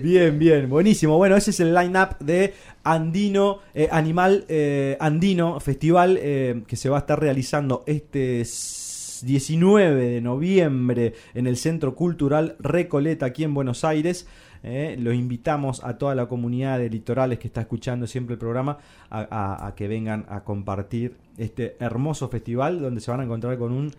Bien, 0.00 0.38
bien, 0.38 0.68
buenísimo. 0.68 1.16
Bueno, 1.16 1.36
ese 1.36 1.50
es 1.50 1.60
el 1.60 1.74
line-up 1.74 2.18
de 2.20 2.54
Andino, 2.82 3.60
eh, 3.74 3.88
Animal 3.90 4.44
eh, 4.48 4.96
Andino 5.00 5.60
Festival 5.60 6.18
eh, 6.20 6.62
que 6.66 6.76
se 6.76 6.88
va 6.88 6.96
a 6.96 7.00
estar 7.00 7.18
realizando 7.20 7.84
este 7.86 8.40
s- 8.40 9.24
19 9.24 9.94
de 10.10 10.20
noviembre 10.20 11.14
en 11.34 11.46
el 11.46 11.56
Centro 11.56 11.94
Cultural 11.94 12.56
Recoleta 12.58 13.26
aquí 13.26 13.44
en 13.44 13.54
Buenos 13.54 13.84
Aires. 13.84 14.26
Eh, 14.66 14.96
los 14.98 15.14
invitamos 15.14 15.84
a 15.84 15.98
toda 15.98 16.14
la 16.14 16.24
comunidad 16.26 16.78
de 16.78 16.88
litorales 16.88 17.38
que 17.38 17.46
está 17.48 17.60
escuchando 17.60 18.06
siempre 18.06 18.32
el 18.34 18.38
programa 18.38 18.78
a, 19.10 19.72
que 19.76 19.86
vengan 19.88 20.24
a 20.30 20.42
compartir 20.42 21.16
este 21.36 21.76
hermoso 21.80 22.28
festival 22.30 22.80
donde 22.80 23.00
se 23.02 23.10
van 23.10 23.20
a 23.20 23.24
encontrar 23.24 23.58
con 23.58 23.72
un 23.72 23.92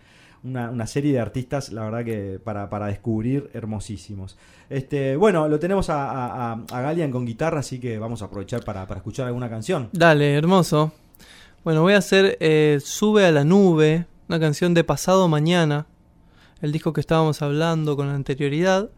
una, 0.44 0.70
una 0.70 0.86
serie 0.86 1.12
de 1.12 1.20
artistas, 1.20 1.72
la 1.72 1.84
verdad 1.86 2.06
que 2.06 2.40
para, 2.44 2.70
para 2.70 2.86
descubrir 2.86 3.50
hermosísimos. 3.54 4.38
Este, 4.70 5.16
bueno, 5.16 5.48
lo 5.48 5.58
tenemos 5.60 5.90
a- 5.90 6.52
a 6.54 6.82
Galian 6.82 7.10
con 7.10 7.26
guitarra, 7.26 7.62
así 7.62 7.80
que 7.80 7.98
vamos 7.98 8.22
a 8.22 8.26
aprovechar 8.26 8.64
para, 8.64 8.86
para 8.86 9.00
escuchar 9.00 9.26
alguna 9.26 9.50
canción. 9.50 9.90
Dale, 9.92 10.36
hermoso. 10.36 10.92
Bueno, 11.64 11.82
voy 11.82 11.94
a 11.94 11.98
hacer 11.98 12.38
eh, 12.42 12.80
Sube 12.84 13.26
a 13.26 13.32
la 13.32 13.44
nube, 13.44 14.06
una 14.30 14.40
canción 14.40 14.76
de 14.76 14.84
Pasado 14.84 15.28
Mañana, 15.28 15.88
el 16.62 16.72
disco 16.72 16.94
que 16.94 17.02
estábamos 17.02 17.42
hablando 17.42 17.96
con 17.96 18.10
anterioridad. 18.10 18.90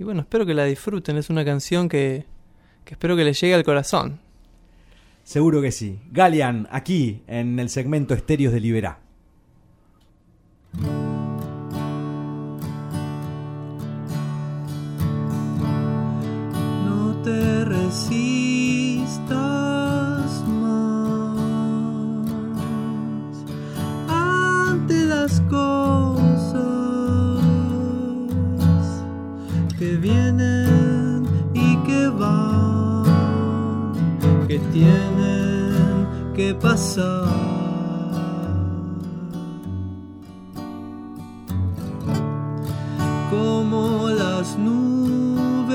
Y 0.00 0.02
bueno, 0.02 0.22
espero 0.22 0.46
que 0.46 0.54
la 0.54 0.64
disfruten, 0.64 1.18
es 1.18 1.28
una 1.28 1.44
canción 1.44 1.86
que, 1.86 2.24
que 2.86 2.94
espero 2.94 3.16
que 3.16 3.24
les 3.24 3.38
llegue 3.38 3.52
al 3.52 3.64
corazón. 3.64 4.18
Seguro 5.24 5.60
que 5.60 5.72
sí. 5.72 5.98
Galian, 6.10 6.66
aquí 6.70 7.22
en 7.26 7.58
el 7.58 7.68
segmento 7.68 8.14
Estéreos 8.14 8.54
de 8.54 8.60
Liberá. 8.60 8.98
No 16.86 17.20
te 17.22 17.66
resistas 17.66 18.29
tienen 34.72 36.32
que 36.34 36.54
pasar. 36.54 37.60
como 43.30 44.08
las 44.08 44.58
nubes 44.58 45.74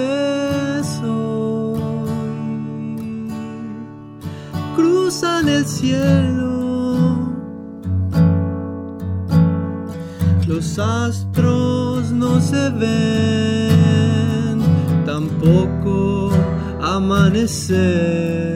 hoy 1.02 1.80
cruzan 4.76 5.48
el 5.48 5.66
cielo. 5.66 7.34
Los 10.48 10.78
astros 10.78 12.12
no 12.12 12.42
se 12.42 12.70
ven, 12.72 14.60
tampoco 15.06 16.32
amanecer. 16.82 18.55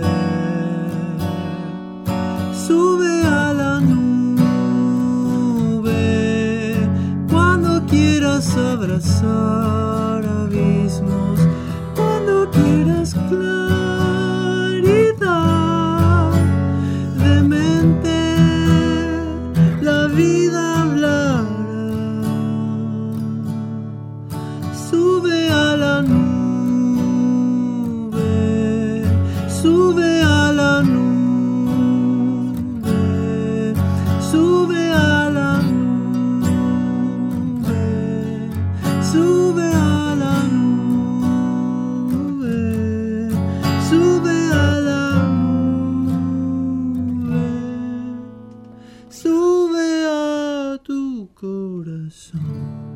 Corazón. 51.39 52.89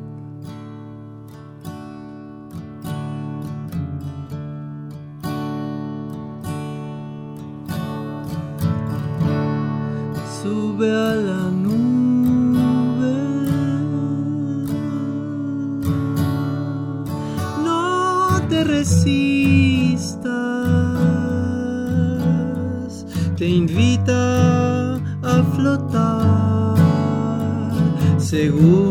sube 10.42 10.90
a 10.90 11.23
Seguro 28.34 28.83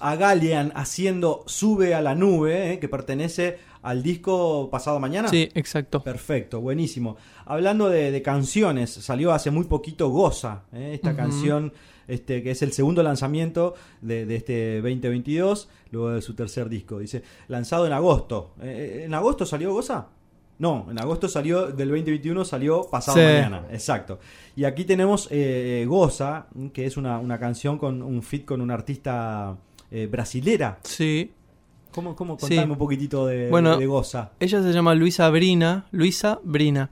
A 0.00 0.16
Galian 0.16 0.72
haciendo 0.74 1.44
Sube 1.46 1.94
a 1.94 2.00
la 2.02 2.14
nube, 2.14 2.72
eh, 2.72 2.78
que 2.78 2.88
pertenece 2.88 3.58
al 3.82 4.02
disco 4.02 4.68
Pasado 4.70 4.98
Mañana. 4.98 5.28
Sí, 5.28 5.48
exacto. 5.54 6.02
Perfecto, 6.02 6.60
buenísimo. 6.60 7.16
Hablando 7.44 7.88
de, 7.88 8.10
de 8.10 8.22
canciones, 8.22 8.90
salió 8.90 9.32
hace 9.32 9.50
muy 9.50 9.64
poquito 9.64 10.08
Goza, 10.10 10.64
¿eh? 10.72 10.92
esta 10.94 11.14
canción 11.14 11.72
este, 12.08 12.42
que 12.42 12.50
es 12.52 12.62
el 12.62 12.72
segundo 12.72 13.02
lanzamiento 13.02 13.74
de, 14.00 14.26
de 14.26 14.36
este 14.36 14.76
2022, 14.80 15.68
luego 15.90 16.10
de 16.10 16.22
su 16.22 16.34
tercer 16.34 16.68
disco. 16.68 16.98
Dice, 16.98 17.22
lanzado 17.48 17.86
en 17.86 17.92
agosto. 17.92 18.54
Eh, 18.60 19.02
¿En 19.04 19.14
agosto 19.14 19.46
salió 19.46 19.72
Goza? 19.72 20.08
No, 20.58 20.86
en 20.90 20.98
agosto 20.98 21.28
salió, 21.28 21.66
del 21.66 21.88
2021 21.90 22.44
salió 22.44 22.88
pasado 22.90 23.18
Sí. 23.18 23.22
mañana, 23.24 23.66
exacto. 23.70 24.18
Y 24.56 24.64
aquí 24.64 24.84
tenemos 24.84 25.28
eh, 25.30 25.84
Goza, 25.86 26.46
que 26.72 26.86
es 26.86 26.96
una, 26.96 27.18
una 27.18 27.38
canción 27.38 27.76
con 27.78 28.02
un 28.02 28.22
fit 28.22 28.46
con 28.46 28.60
una 28.62 28.72
artista 28.74 29.56
eh, 29.90 30.06
brasilera. 30.10 30.78
Sí. 30.82 31.32
¿Cómo, 31.92 32.14
cómo 32.14 32.36
Sí. 32.38 32.48
contame 32.54 32.72
un 32.72 32.78
poquitito 32.78 33.26
de, 33.26 33.48
Bueno, 33.48 33.78
de 33.78 33.86
Goza? 33.86 34.32
Ella 34.40 34.62
se 34.62 34.72
llama 34.72 34.94
Luisa 34.94 35.30
Brina, 35.30 35.86
Luisa 35.92 36.40
Brina. 36.44 36.90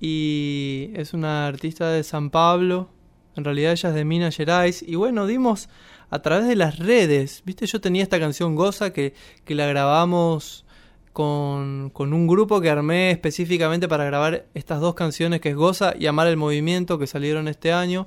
Y 0.00 0.90
es 0.94 1.12
una 1.12 1.46
artista 1.48 1.90
de 1.90 2.04
San 2.04 2.30
Pablo. 2.30 2.88
En 3.36 3.44
realidad 3.44 3.72
ella 3.72 3.88
es 3.88 3.94
de 3.94 4.04
Minas 4.04 4.36
Gerais. 4.36 4.82
Y 4.86 4.94
bueno, 4.94 5.26
dimos 5.26 5.68
a 6.10 6.20
través 6.22 6.46
de 6.46 6.56
las 6.56 6.78
redes. 6.78 7.42
Viste, 7.44 7.66
yo 7.66 7.80
tenía 7.80 8.02
esta 8.02 8.20
canción 8.20 8.54
Goza 8.54 8.92
que, 8.92 9.14
que 9.44 9.54
la 9.54 9.66
grabamos 9.66 10.64
con, 11.12 11.90
con 11.92 12.12
un 12.12 12.28
grupo 12.28 12.60
que 12.60 12.70
armé 12.70 13.10
específicamente 13.10 13.88
para 13.88 14.04
grabar 14.04 14.46
estas 14.54 14.80
dos 14.80 14.94
canciones 14.94 15.40
que 15.40 15.48
es 15.50 15.56
Goza 15.56 15.94
y 15.98 16.06
Amar 16.06 16.28
el 16.28 16.36
Movimiento 16.36 16.98
que 16.98 17.08
salieron 17.08 17.48
este 17.48 17.72
año. 17.72 18.06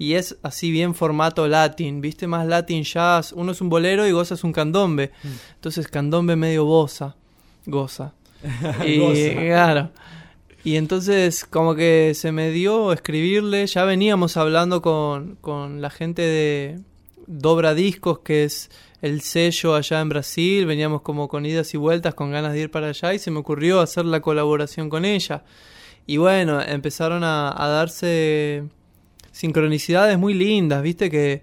Y 0.00 0.14
es 0.14 0.38
así 0.42 0.70
bien 0.70 0.94
formato 0.94 1.46
latín, 1.46 2.00
viste, 2.00 2.26
más 2.26 2.46
latin 2.46 2.84
jazz. 2.84 3.34
Uno 3.34 3.52
es 3.52 3.60
un 3.60 3.68
bolero 3.68 4.06
y 4.06 4.12
Goza 4.12 4.32
es 4.32 4.44
un 4.44 4.52
candombe. 4.54 5.10
Entonces 5.56 5.88
candombe 5.88 6.36
medio 6.36 6.64
bosa, 6.64 7.16
Goza. 7.66 8.14
Y 8.86 8.96
Goza. 8.96 9.34
claro. 9.38 9.90
Y 10.64 10.76
entonces 10.76 11.44
como 11.44 11.74
que 11.74 12.12
se 12.14 12.32
me 12.32 12.50
dio 12.50 12.94
escribirle, 12.94 13.66
ya 13.66 13.84
veníamos 13.84 14.38
hablando 14.38 14.80
con, 14.80 15.36
con 15.42 15.82
la 15.82 15.90
gente 15.90 16.22
de 16.22 16.80
Dobra 17.26 17.74
Discos, 17.74 18.20
que 18.20 18.44
es 18.44 18.70
el 19.02 19.20
sello 19.20 19.74
allá 19.74 20.00
en 20.00 20.08
Brasil, 20.08 20.64
veníamos 20.64 21.02
como 21.02 21.28
con 21.28 21.44
idas 21.44 21.74
y 21.74 21.76
vueltas, 21.76 22.14
con 22.14 22.30
ganas 22.30 22.54
de 22.54 22.60
ir 22.60 22.70
para 22.70 22.88
allá, 22.88 23.12
y 23.12 23.18
se 23.18 23.30
me 23.30 23.40
ocurrió 23.40 23.80
hacer 23.80 24.06
la 24.06 24.22
colaboración 24.22 24.88
con 24.88 25.04
ella. 25.04 25.44
Y 26.06 26.16
bueno, 26.16 26.62
empezaron 26.62 27.22
a, 27.22 27.52
a 27.54 27.68
darse 27.68 28.64
sincronicidades 29.32 30.18
muy 30.18 30.34
lindas, 30.34 30.82
viste 30.82 31.10
que 31.10 31.42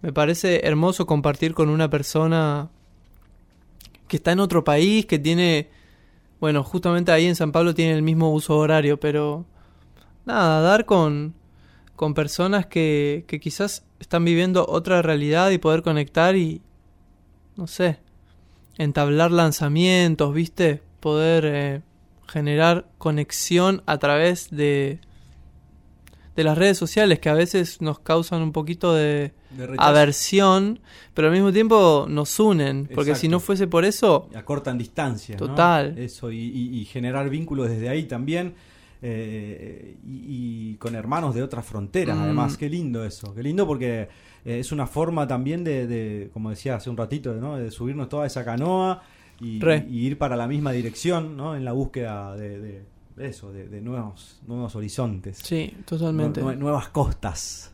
me 0.00 0.12
parece 0.12 0.66
hermoso 0.66 1.06
compartir 1.06 1.54
con 1.54 1.68
una 1.68 1.90
persona 1.90 2.70
que 4.06 4.16
está 4.16 4.32
en 4.32 4.40
otro 4.40 4.64
país, 4.64 5.06
que 5.06 5.18
tiene, 5.18 5.68
bueno, 6.40 6.64
justamente 6.64 7.12
ahí 7.12 7.26
en 7.26 7.36
San 7.36 7.52
Pablo 7.52 7.74
tiene 7.74 7.92
el 7.92 8.02
mismo 8.02 8.32
uso 8.32 8.56
horario, 8.56 8.98
pero 8.98 9.44
nada, 10.24 10.60
dar 10.60 10.86
con, 10.86 11.34
con 11.96 12.14
personas 12.14 12.66
que, 12.66 13.24
que 13.26 13.40
quizás 13.40 13.84
están 14.00 14.24
viviendo 14.24 14.66
otra 14.68 15.02
realidad 15.02 15.50
y 15.50 15.58
poder 15.58 15.82
conectar 15.82 16.36
y, 16.36 16.62
no 17.56 17.66
sé, 17.66 17.98
entablar 18.78 19.32
lanzamientos, 19.32 20.32
viste, 20.32 20.82
poder 21.00 21.44
eh, 21.44 21.82
generar 22.28 22.86
conexión 22.98 23.82
a 23.86 23.98
través 23.98 24.50
de 24.50 25.00
de 26.38 26.44
las 26.44 26.56
redes 26.56 26.78
sociales 26.78 27.18
que 27.18 27.28
a 27.28 27.34
veces 27.34 27.80
nos 27.82 27.98
causan 27.98 28.42
un 28.42 28.52
poquito 28.52 28.94
de 28.94 29.32
aversión, 29.76 30.78
pero 31.14 31.28
al 31.28 31.34
mismo 31.34 31.52
tiempo 31.52 32.06
nos 32.08 32.38
unen, 32.38 32.84
porque 32.86 33.10
Exacto. 33.10 33.20
si 33.20 33.28
no 33.28 33.40
fuese 33.40 33.66
por 33.66 33.84
eso, 33.84 34.28
acortan 34.34 34.78
distancias. 34.78 35.40
¿no? 35.40 35.48
Total. 35.48 35.98
Eso, 35.98 36.30
y, 36.30 36.38
y- 36.38 36.78
y 36.80 36.84
generar 36.84 37.28
vínculos 37.28 37.68
desde 37.68 37.88
ahí 37.88 38.04
también. 38.04 38.54
eh, 39.00 39.96
y, 40.04 40.72
y 40.72 40.74
con 40.76 40.94
hermanos 40.96 41.32
de 41.34 41.42
otras 41.44 41.64
fronteras, 41.64 42.16
Mm. 42.16 42.20
además. 42.22 42.56
Qué 42.56 42.68
lindo 42.68 43.04
eso. 43.04 43.32
Qué 43.32 43.42
lindo 43.44 43.64
porque 43.64 44.08
eh, 44.44 44.58
es 44.58 44.72
una 44.72 44.86
forma 44.88 45.26
también 45.28 45.62
de, 45.62 45.86
de, 45.86 46.30
como 46.32 46.50
decía 46.50 46.74
hace 46.76 46.90
un 46.90 46.96
ratito, 46.96 47.32
¿no? 47.34 47.56
de 47.56 47.70
subirnos 47.70 48.08
toda 48.08 48.26
esa 48.26 48.44
canoa 48.44 49.02
y, 49.40 49.60
ir 49.88 50.18
para 50.18 50.34
la 50.36 50.48
misma 50.48 50.72
dirección 50.72 51.36
¿no? 51.36 51.54
en 51.54 51.64
la 51.64 51.70
búsqueda 51.72 52.34
de, 52.36 52.58
de 52.58 52.82
eso, 53.20 53.52
de, 53.52 53.68
de 53.68 53.80
nuevos, 53.80 54.40
nuevos 54.46 54.74
horizontes. 54.76 55.38
sí, 55.42 55.74
totalmente, 55.84 56.40
Nue- 56.42 56.56
nuevas 56.56 56.88
costas. 56.88 57.72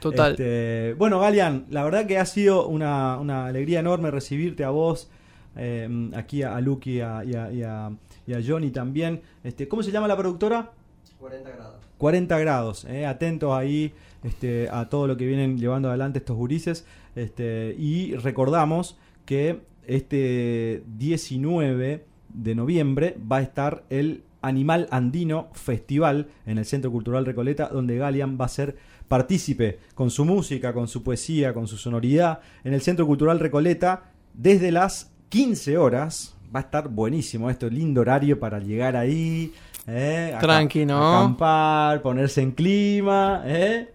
total. 0.00 0.32
Este, 0.32 0.94
bueno, 0.98 1.18
Galian, 1.20 1.66
la 1.70 1.82
verdad 1.84 2.06
que 2.06 2.18
ha 2.18 2.26
sido 2.26 2.66
una, 2.68 3.18
una 3.18 3.46
alegría 3.46 3.80
enorme 3.80 4.10
recibirte 4.10 4.64
a 4.64 4.70
vos, 4.70 5.10
eh, 5.56 6.10
aquí 6.14 6.42
a, 6.42 6.56
a 6.56 6.60
Lucky 6.60 6.96
y 6.96 7.00
a, 7.00 7.24
y 7.24 7.34
a- 7.34 7.52
y 7.52 7.62
a- 7.62 7.90
y 8.26 8.32
a 8.34 8.40
Johnny 8.46 8.70
también. 8.70 9.20
Este, 9.42 9.68
¿Cómo 9.68 9.82
se 9.82 9.90
llama 9.92 10.08
la 10.08 10.16
productora? 10.16 10.72
40 11.20 11.50
grados. 11.50 11.76
40 11.98 12.38
grados, 12.38 12.84
eh, 12.86 13.06
atentos 13.06 13.52
ahí 13.52 13.92
este, 14.22 14.68
a 14.70 14.88
todo 14.88 15.06
lo 15.06 15.16
que 15.16 15.26
vienen 15.26 15.58
llevando 15.58 15.88
adelante 15.88 16.18
estos 16.18 16.36
gurises. 16.36 16.84
Este, 17.14 17.74
y 17.78 18.14
recordamos 18.16 18.96
que 19.26 19.60
este 19.86 20.82
19 20.98 22.04
de 22.32 22.54
noviembre 22.54 23.16
va 23.30 23.36
a 23.38 23.42
estar 23.42 23.84
el 23.90 24.22
Animal 24.46 24.88
Andino 24.90 25.48
Festival 25.52 26.28
en 26.46 26.58
el 26.58 26.64
Centro 26.64 26.90
Cultural 26.90 27.26
Recoleta, 27.26 27.68
donde 27.68 27.96
Galian 27.98 28.38
va 28.40 28.44
a 28.46 28.48
ser 28.48 28.76
partícipe 29.08 29.78
con 29.94 30.10
su 30.10 30.24
música, 30.24 30.72
con 30.72 30.88
su 30.88 31.02
poesía, 31.02 31.52
con 31.54 31.66
su 31.66 31.76
sonoridad, 31.76 32.40
en 32.64 32.74
el 32.74 32.80
Centro 32.80 33.06
Cultural 33.06 33.40
Recoleta 33.40 34.04
desde 34.32 34.70
las 34.70 35.10
15 35.28 35.78
horas. 35.78 36.36
Va 36.54 36.60
a 36.60 36.62
estar 36.62 36.88
buenísimo 36.88 37.50
esto, 37.50 37.68
lindo 37.68 38.02
horario 38.02 38.38
para 38.38 38.58
llegar 38.58 38.96
ahí. 38.96 39.52
¿eh? 39.86 40.36
Tranqui, 40.40 40.86
¿no? 40.86 41.18
Acampar, 41.18 42.02
ponerse 42.02 42.42
en 42.42 42.52
clima, 42.52 43.42
¿eh? 43.44 43.88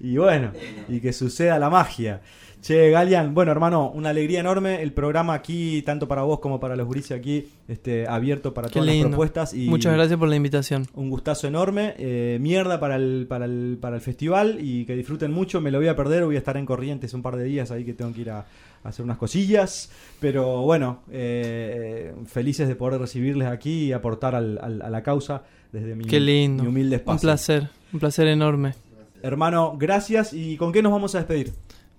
Y 0.00 0.16
bueno, 0.18 0.52
y 0.88 1.00
que 1.00 1.12
suceda 1.12 1.58
la 1.58 1.70
magia. 1.70 2.20
Che, 2.62 2.90
Galian, 2.90 3.32
bueno, 3.32 3.52
hermano, 3.52 3.92
una 3.94 4.08
alegría 4.08 4.40
enorme. 4.40 4.82
El 4.82 4.92
programa 4.92 5.34
aquí, 5.34 5.82
tanto 5.82 6.08
para 6.08 6.22
vos 6.22 6.40
como 6.40 6.58
para 6.58 6.74
los 6.74 6.84
gurises 6.86 7.12
aquí, 7.16 7.46
este, 7.68 8.08
abierto 8.08 8.52
para 8.54 8.66
Qué 8.66 8.74
todas 8.74 8.86
las 8.86 8.94
lindo. 8.96 9.08
propuestas. 9.10 9.54
Y 9.54 9.68
Muchas 9.68 9.94
gracias 9.94 10.18
por 10.18 10.28
la 10.28 10.34
invitación. 10.34 10.86
Un 10.94 11.08
gustazo 11.08 11.46
enorme. 11.46 11.94
eh, 11.96 12.38
mierda 12.40 12.80
para 12.80 12.96
el, 12.96 13.26
para, 13.28 13.44
el, 13.44 13.78
para 13.80 13.94
el 13.96 14.02
festival 14.02 14.58
y 14.60 14.84
que 14.84 14.96
disfruten 14.96 15.30
mucho. 15.32 15.60
Me 15.60 15.70
lo 15.70 15.78
voy 15.78 15.86
a 15.86 15.94
perder, 15.94 16.24
voy 16.24 16.34
a 16.34 16.38
estar 16.38 16.56
en 16.56 16.66
Corrientes 16.66 17.14
un 17.14 17.22
par 17.22 17.36
de 17.36 17.44
días 17.44 17.70
ahí 17.70 17.84
que 17.84 17.92
tengo 17.94 18.12
que 18.12 18.22
ir 18.22 18.30
a, 18.30 18.40
a 18.40 18.88
hacer 18.88 19.04
unas 19.04 19.18
cosillas. 19.18 19.92
Pero 20.18 20.62
bueno, 20.62 21.02
eh, 21.12 22.14
felices 22.26 22.66
de 22.66 22.74
poder 22.74 23.00
recibirles 23.00 23.46
aquí 23.46 23.84
y 23.84 23.92
aportar 23.92 24.34
al- 24.34 24.58
al- 24.60 24.82
a 24.82 24.90
la 24.90 25.02
causa 25.04 25.44
desde 25.70 25.94
mi, 25.94 26.04
Qué 26.06 26.18
lindo. 26.18 26.64
mi 26.64 26.68
humilde 26.70 26.96
espacio. 26.96 27.14
Un 27.14 27.20
placer, 27.20 27.68
un 27.92 28.00
placer 28.00 28.26
enorme. 28.26 28.74
Hermano, 29.22 29.76
gracias. 29.78 30.32
¿Y 30.32 30.56
con 30.56 30.72
qué 30.72 30.82
nos 30.82 30.90
vamos 30.90 31.14
a 31.14 31.18
despedir? 31.18 31.52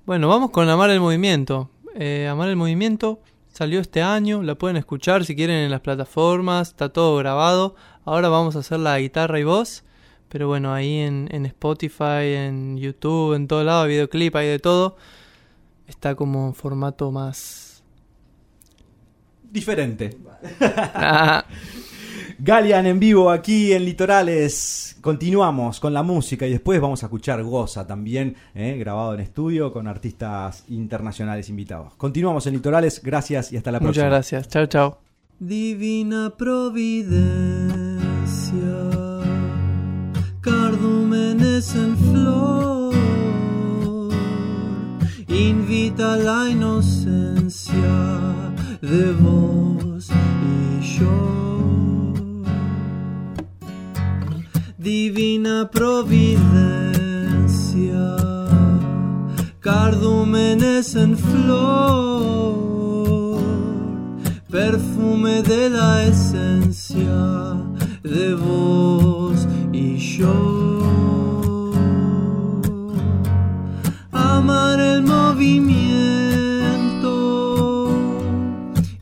Bueno, 0.07 0.29
vamos 0.29 0.51
con 0.51 0.69
Amar 0.69 0.89
el 0.89 1.01
Movimiento. 1.01 1.69
Eh, 1.93 2.29
Amar 2.31 2.47
el 2.47 2.55
Movimiento 2.55 3.19
salió 3.51 3.81
este 3.81 4.01
año, 4.01 4.41
la 4.41 4.55
pueden 4.55 4.77
escuchar 4.77 5.25
si 5.25 5.35
quieren 5.35 5.57
en 5.57 5.69
las 5.69 5.81
plataformas, 5.81 6.69
está 6.69 6.87
todo 6.87 7.17
grabado. 7.17 7.75
Ahora 8.05 8.29
vamos 8.29 8.55
a 8.55 8.59
hacer 8.59 8.79
la 8.79 8.97
guitarra 8.99 9.37
y 9.37 9.43
voz, 9.43 9.83
pero 10.29 10.47
bueno, 10.47 10.73
ahí 10.73 10.99
en, 10.99 11.27
en 11.33 11.45
Spotify, 11.45 12.23
en 12.37 12.77
YouTube, 12.77 13.33
en 13.33 13.49
todo 13.49 13.65
lado, 13.65 13.85
videoclip, 13.85 14.33
hay 14.37 14.47
de 14.47 14.59
todo. 14.59 14.95
Está 15.87 16.15
como 16.15 16.47
en 16.47 16.53
formato 16.53 17.11
más... 17.11 17.83
Diferente. 19.51 20.17
Ah, 20.61 21.43
Galian 22.39 22.85
en 22.85 22.99
vivo 22.99 23.31
aquí 23.31 23.73
en 23.73 23.83
Litorales. 23.83 24.95
Continuamos 25.01 25.79
con 25.79 25.91
la 25.91 26.03
música 26.03 26.45
y 26.45 26.51
después 26.51 26.79
vamos 26.79 27.01
a 27.01 27.07
escuchar 27.07 27.41
Goza 27.41 27.87
también, 27.87 28.35
eh, 28.53 28.77
grabado 28.77 29.15
en 29.15 29.21
estudio 29.21 29.73
con 29.73 29.87
artistas 29.87 30.63
internacionales 30.67 31.49
invitados. 31.49 31.95
Continuamos 31.95 32.45
en 32.45 32.53
Litorales, 32.53 33.01
gracias 33.03 33.51
y 33.51 33.57
hasta 33.57 33.71
la 33.71 33.79
muchas 33.79 33.93
próxima. 33.95 34.09
gracias, 34.09 34.47
chao, 34.49 34.67
chao. 34.67 34.99
Divina 35.39 36.33
providencia, 36.37 37.17
cardúmenes 40.41 41.75
en 41.75 41.97
flor, 41.97 42.93
invita 45.27 46.13
a 46.13 46.17
la 46.17 46.49
inocencia 46.49 47.73
de 48.81 49.11
vos 49.13 50.09
y 50.11 50.99
yo. 50.99 51.36
Divina 54.87 55.69
providencia, 55.69 56.95
cardúmenes 59.59 60.95
en 60.95 61.17
flor, 61.17 62.61
perfume 64.49 65.43
de 65.43 65.69
la 65.69 66.05
esencia 66.05 67.57
de 68.01 68.33
vos 68.35 69.45
y 69.73 69.97
yo. 69.97 71.73
Amar 74.13 74.79
el 74.79 75.01
movimiento 75.01 75.89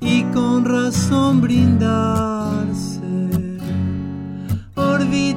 y 0.01 0.23
con 0.33 0.65
razón 0.65 1.41
brindarse 1.41 2.34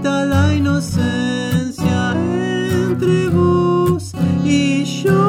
la 0.05 0.55
inocencia 0.55 2.14
entre 2.14 3.28
vos 3.28 4.12
y 4.44 4.84
yo. 4.84 5.28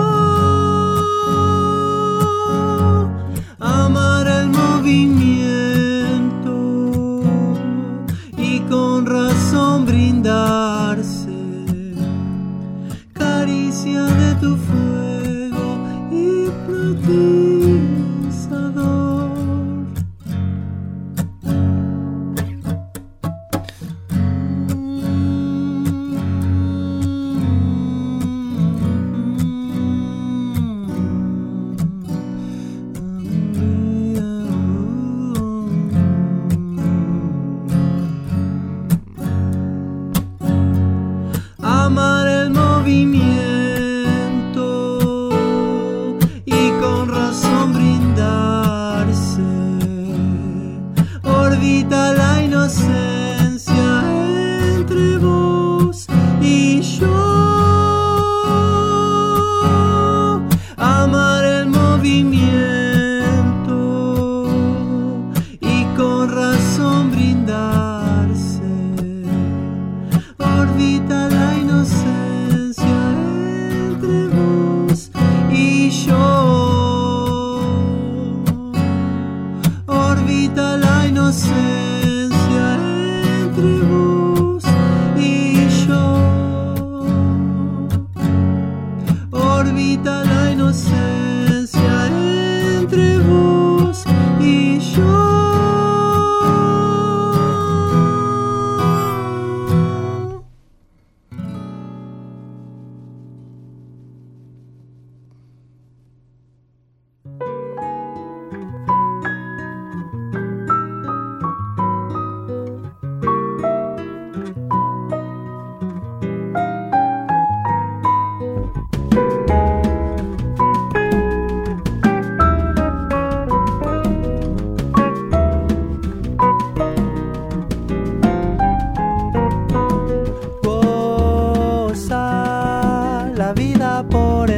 Por 134.40 134.50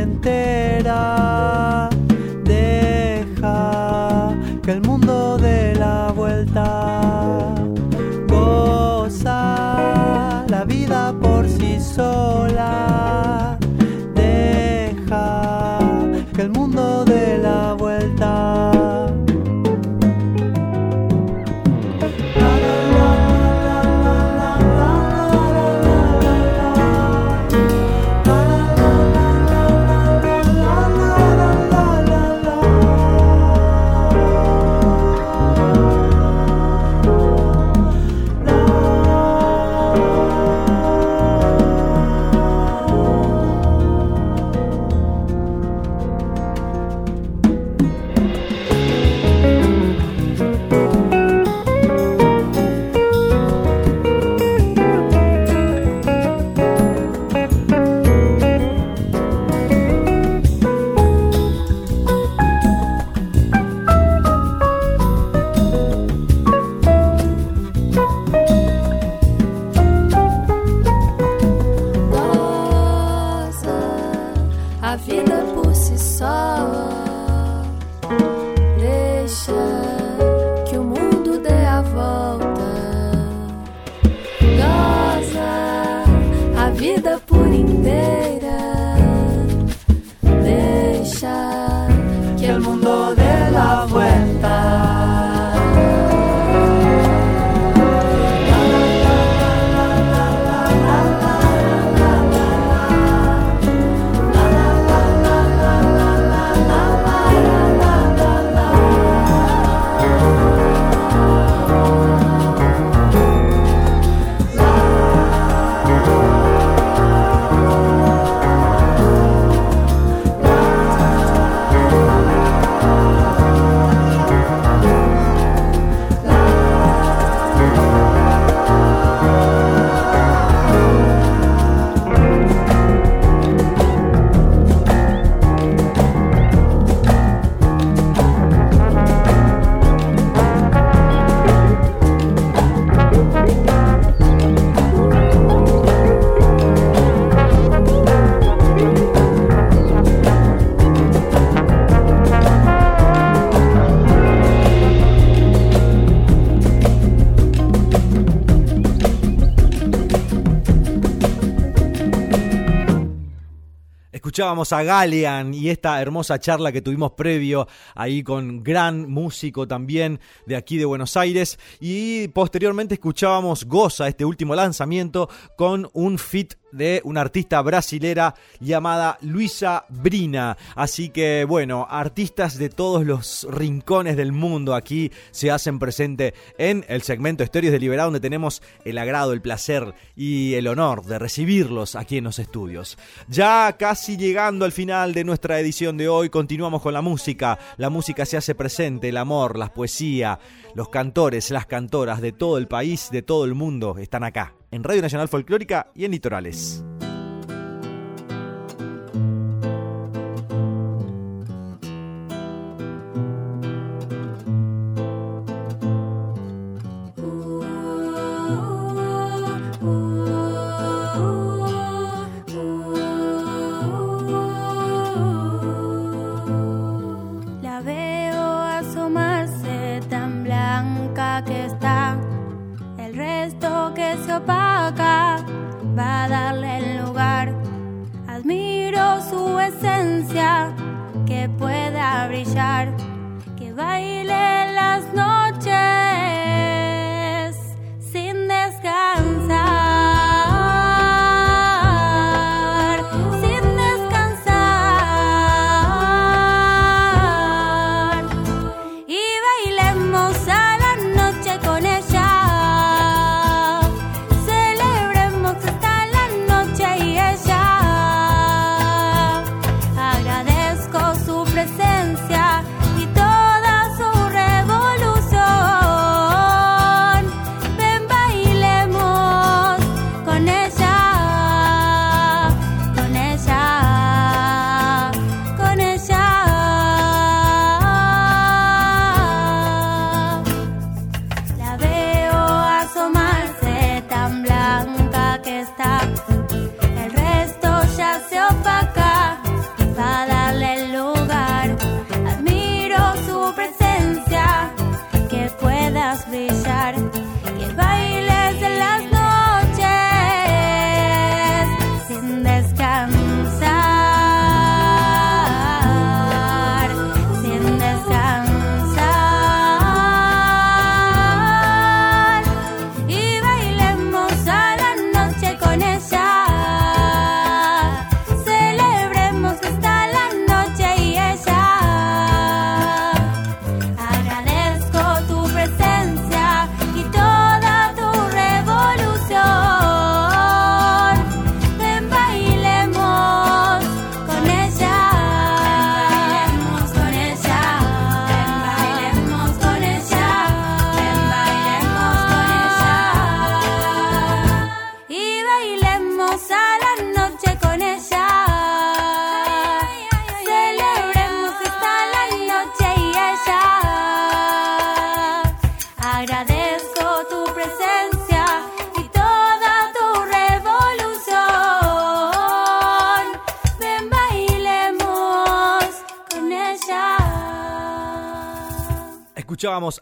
Escuchábamos 164.42 164.74
a 164.74 164.82
Galean 164.82 165.54
y 165.54 165.70
esta 165.70 166.02
hermosa 166.02 166.40
charla 166.40 166.72
que 166.72 166.82
tuvimos 166.82 167.12
previo 167.12 167.68
ahí 167.94 168.24
con 168.24 168.64
gran 168.64 169.08
músico 169.08 169.68
también 169.68 170.20
de 170.48 170.56
aquí 170.56 170.78
de 170.78 170.86
Buenos 170.86 171.16
Aires. 171.16 171.60
Y 171.80 172.28
posteriormente 172.30 172.96
escuchábamos 172.96 173.66
Goza, 173.66 174.08
este 174.08 174.26
último 174.26 174.56
lanzamiento, 174.56 175.30
con 175.56 175.92
un 175.94 176.18
fit 176.18 176.56
de 176.72 177.02
una 177.04 177.22
artista 177.22 177.62
brasilera 177.62 178.36
llamada 178.60 179.18
Luisa 179.22 179.86
Brina. 179.90 180.58
Así 180.76 181.10
que 181.10 181.46
bueno, 181.48 181.88
artistas 181.90 182.58
de 182.58 182.70
todos 182.70 183.06
los 183.06 183.48
rincones 183.50 184.18
del 184.18 184.32
mundo 184.32 184.76
aquí 184.76 185.12
se 185.32 185.52
hacen 185.52 185.80
presente 185.80 186.34
en 186.58 186.86
el 186.88 187.02
segmento 187.02 187.44
Estéreos 187.44 187.72
de 187.72 187.80
Liberado 187.80 188.08
donde 188.08 188.20
tenemos 188.20 188.62
el 188.86 188.98
agrado, 188.98 189.34
el 189.34 189.42
placer 189.42 189.94
y 190.16 190.54
el 190.56 190.68
honor 190.68 191.06
de 191.06 191.20
recibirlos 191.20 191.96
aquí 191.96 192.18
en 192.18 192.26
los 192.26 192.40
estudios. 192.40 192.98
Ya 193.28 193.76
casi 193.78 194.18
llegando 194.18 194.66
al 194.66 194.72
final 194.72 195.14
de 195.14 195.24
nuestra 195.24 195.60
edición 195.60 195.98
de 195.98 196.10
hoy, 196.10 196.30
continuamos 196.30 196.82
con 196.82 196.94
la 196.94 197.02
música. 197.02 197.58
La 197.78 197.90
música 197.90 198.26
se 198.26 198.38
hace 198.38 198.56
presente, 198.56 199.10
el 199.10 199.18
amor, 199.18 199.58
la 199.58 199.74
poesía, 199.74 200.40
los 200.76 200.90
cantores, 200.90 201.52
las 201.52 201.66
cantoras 201.66 202.22
de 202.22 202.32
todo 202.32 202.58
el 202.58 202.68
país, 202.68 203.10
de 203.12 203.22
todo 203.22 203.46
el 203.46 203.56
mundo 203.56 203.98
están 203.98 204.24
acá 204.24 204.61
en 204.72 204.84
Radio 204.84 205.02
Nacional 205.02 205.28
Folclórica 205.28 205.92
y 205.94 206.06
en 206.06 206.12
Litorales. 206.12 206.84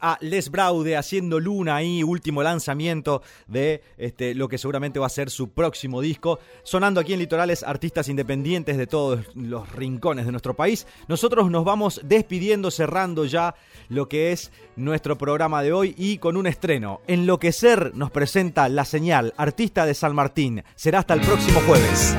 A 0.02 0.18
Les 0.22 0.52
Braude 0.52 0.98
haciendo 0.98 1.40
Luna 1.40 1.78
ahí, 1.78 2.04
último 2.04 2.44
lanzamiento 2.44 3.22
de 3.48 3.82
este, 3.98 4.36
lo 4.36 4.50
que 4.50 4.58
seguramente 4.58 5.00
va 5.00 5.06
a 5.06 5.10
ser 5.10 5.30
su 5.30 5.52
próximo 5.52 6.02
disco. 6.02 6.40
Sonando 6.64 7.00
aquí 7.00 7.14
en 7.14 7.20
Litorales, 7.20 7.64
artistas 7.64 8.10
independientes 8.10 8.78
de 8.78 8.88
todos 8.88 9.26
los 9.36 9.72
rincones 9.72 10.26
de 10.26 10.32
nuestro 10.32 10.56
país. 10.56 10.86
Nosotros 11.08 11.50
nos 11.50 11.64
vamos 11.64 12.02
despidiendo, 12.04 12.72
cerrando 12.72 13.26
ya 13.26 13.56
lo 13.88 14.10
que 14.10 14.32
es 14.32 14.52
nuestro 14.76 15.18
programa 15.18 15.64
de 15.64 15.72
hoy 15.72 15.96
y 15.98 16.18
con 16.18 16.36
un 16.36 16.48
estreno. 16.48 17.02
Enloquecer 17.08 17.96
nos 17.96 18.12
presenta 18.12 18.68
La 18.68 18.86
Señal, 18.86 19.34
artista 19.38 19.86
de 19.86 19.94
San 19.94 20.14
Martín. 20.14 20.64
Será 20.76 21.00
hasta 21.00 21.14
el 21.14 21.22
próximo 21.22 21.62
jueves. 21.62 22.16